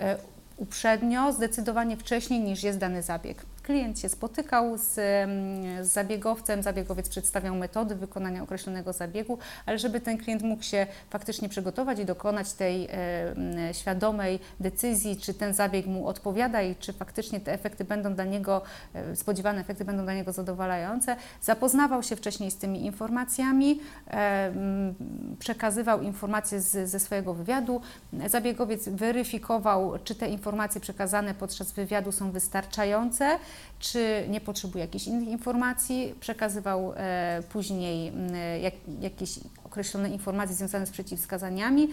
[0.00, 0.16] e,
[0.56, 3.42] uprzednio, zdecydowanie wcześniej niż jest dany zabieg.
[3.70, 10.00] Klient się spotykał z, mm, z zabiegowcem, zabiegowiec przedstawiał metody wykonania określonego zabiegu, ale żeby
[10.00, 12.90] ten klient mógł się faktycznie przygotować i dokonać tej e,
[13.30, 18.24] mm, świadomej decyzji, czy ten zabieg mu odpowiada i czy faktycznie te efekty będą dla
[18.24, 18.62] niego,
[18.94, 24.12] e, spodziewane efekty będą dla niego zadowalające, zapoznawał się wcześniej z tymi informacjami, e,
[24.46, 24.94] mm,
[25.38, 27.80] przekazywał informacje z, ze swojego wywiadu,
[28.26, 33.38] zabiegowiec weryfikował, czy te informacje przekazane podczas wywiadu są wystarczające
[33.78, 38.28] czy nie potrzebuje jakichś innych informacji, przekazywał e, później m,
[38.62, 39.30] jak, jakieś
[39.64, 41.88] określone informacje związane z przeciwwskazaniami.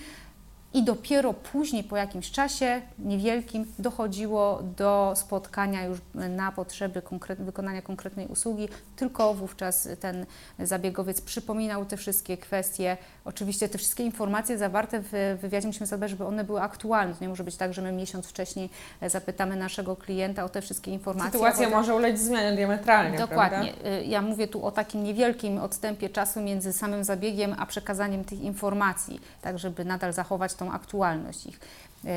[0.73, 7.81] I dopiero później, po jakimś czasie niewielkim, dochodziło do spotkania już na potrzeby konkret, wykonania
[7.81, 8.69] konkretnej usługi.
[8.95, 10.25] Tylko wówczas ten
[10.59, 12.97] zabiegowiec przypominał te wszystkie kwestie.
[13.25, 17.13] Oczywiście te wszystkie informacje zawarte w wywiadzie musimy zadbać, żeby one były aktualne.
[17.15, 18.69] To nie może być tak, że my miesiąc wcześniej
[19.07, 21.31] zapytamy naszego klienta o te wszystkie informacje.
[21.31, 23.71] Sytuacja potem- może ulec zmianie diametralnie, Dokładnie.
[23.73, 23.89] prawda?
[23.89, 28.41] Y, Ja mówię tu o takim niewielkim odstępie czasu między samym zabiegiem a przekazaniem tych
[28.41, 31.59] informacji, tak żeby nadal zachować tą aktualność ich.
[32.05, 32.07] Y,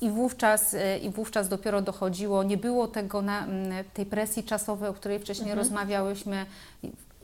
[0.00, 4.88] I wówczas, y, I wówczas dopiero dochodziło, nie było tego na, mm, tej presji czasowej,
[4.88, 5.58] o której wcześniej Mhm.
[5.58, 6.46] rozmawiałyśmy.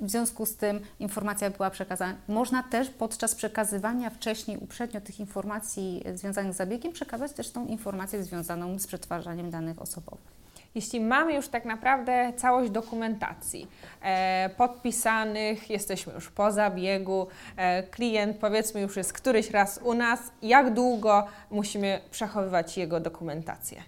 [0.00, 2.14] W związku z tym informacja była przekazana.
[2.28, 7.66] Można też podczas przekazywania wcześniej, uprzednio tych informacji y, związanych z zabiegiem, przekazać też tą
[7.66, 10.41] informację związaną z przetwarzaniem danych osobowych.
[10.74, 13.68] Jeśli mamy już tak naprawdę całość dokumentacji
[14.02, 20.20] e, podpisanych, jesteśmy już po zabiegu, e, klient powiedzmy już jest któryś raz u nas,
[20.42, 23.82] jak długo musimy przechowywać jego dokumentację?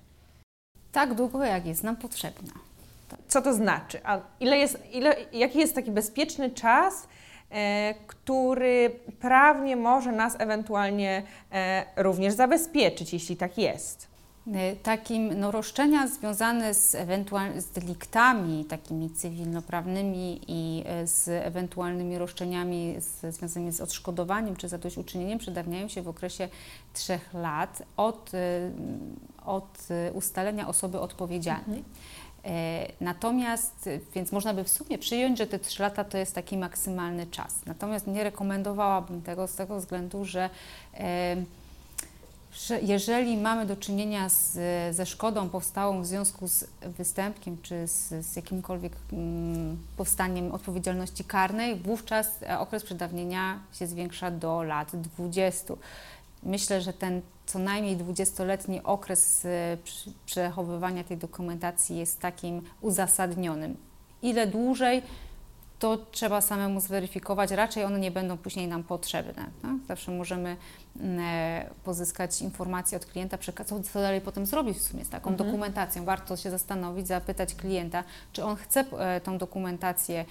[0.92, 2.52] Tak długo, jak jest nam potrzebna.
[3.28, 4.00] Co to znaczy?
[4.04, 7.08] A ile jest, ile, jaki jest taki bezpieczny czas,
[7.50, 11.22] e, który prawnie może nas ewentualnie
[11.52, 14.13] e, również zabezpieczyć, jeśli tak jest?
[14.46, 22.18] Y, Takim no, roszczenia związane z, ewentual- z deliktami takimi cywilnoprawnymi i y, z ewentualnymi
[22.18, 26.48] roszczeniami z, związanymi z odszkodowaniem czy zadośćuczynieniem przedawniają się w okresie
[26.92, 28.70] trzech lat od, y,
[29.46, 29.78] od
[30.14, 31.84] ustalenia osoby odpowiedzialnej.
[32.44, 36.56] E, Natomiast, więc można by w sumie przyjąć, że te 3 lata to jest taki
[36.56, 37.66] maksymalny czas.
[37.66, 40.50] Natomiast nie rekomendowałabym tego z tego względu, że,
[42.54, 44.52] że jeżeli mamy do czynienia z,
[44.96, 51.76] ze szkodą powstałą w związku z występkiem czy z, z jakimkolwiek mm, powstaniem odpowiedzialności karnej,
[51.76, 55.74] wówczas e, okres przedawnienia się zwiększa do lat 20.
[56.42, 59.76] Myślę, że ten co najmniej 20-letni okres e,
[60.26, 63.76] przechowywania tej dokumentacji jest takim uzasadnionym.
[64.22, 65.02] Ile dłużej,
[65.78, 67.50] to trzeba samemu zweryfikować.
[67.50, 69.46] Raczej one nie będą później nam potrzebne.
[69.62, 69.68] No?
[69.88, 70.56] Zawsze możemy
[71.84, 75.48] pozyskać informacje od klienta, co, co dalej potem zrobić w sumie z taką Mhm.
[75.48, 76.04] dokumentacją.
[76.04, 80.24] Warto się zastanowić, zapytać klienta, czy on chce e, tą dokumentację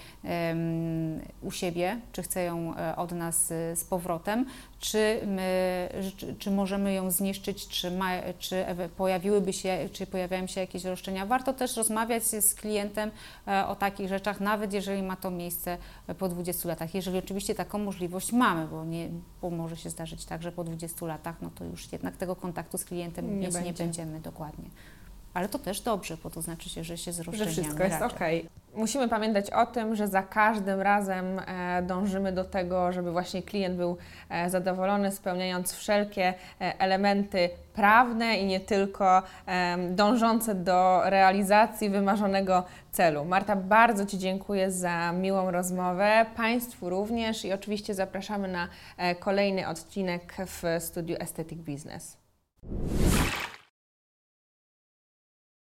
[1.42, 4.46] u siebie, czy chce ją e, od nas e, z powrotem,
[4.80, 8.10] czy, my, czy, czy możemy ją zniszczyć, czy, ma,
[8.40, 8.66] czy
[8.98, 11.26] pojawiłyby się, czy pojawiają się jakieś roszczenia.
[11.26, 13.12] Warto też rozmawiać z klientem
[13.48, 16.96] e, o takich rzeczach, nawet jeżeli ma to miejsce e, po 20 latach.
[16.96, 19.10] Jeżeli oczywiście taką możliwość mamy, bo, nie,
[19.42, 22.78] bo może się zdarzyć tak, że po 20 latach, no to już jednak tego kontaktu
[22.78, 23.84] z klientem Nie mieć nie będzie.
[23.84, 24.66] będziemy dokładnie.
[25.34, 28.16] Ale to też dobrze, bo to znaczy się, że się z Że wszystko jest raczy.
[28.16, 28.20] ok.
[28.76, 33.76] Musimy pamiętać o tym, że za każdym razem e, dążymy do tego, żeby właśnie klient
[33.76, 33.98] był
[34.30, 39.22] e, zadowolony, spełniając wszelkie e, elementy prawne i nie tylko
[39.90, 43.26] dążące do realizacji wymarzonego celu.
[43.26, 48.68] Marta, bardzo Ci dziękuję za miłą rozmowę, Państwu również i oczywiście zapraszamy na
[49.20, 52.18] kolejny odcinek w studiu Aesthetic Business.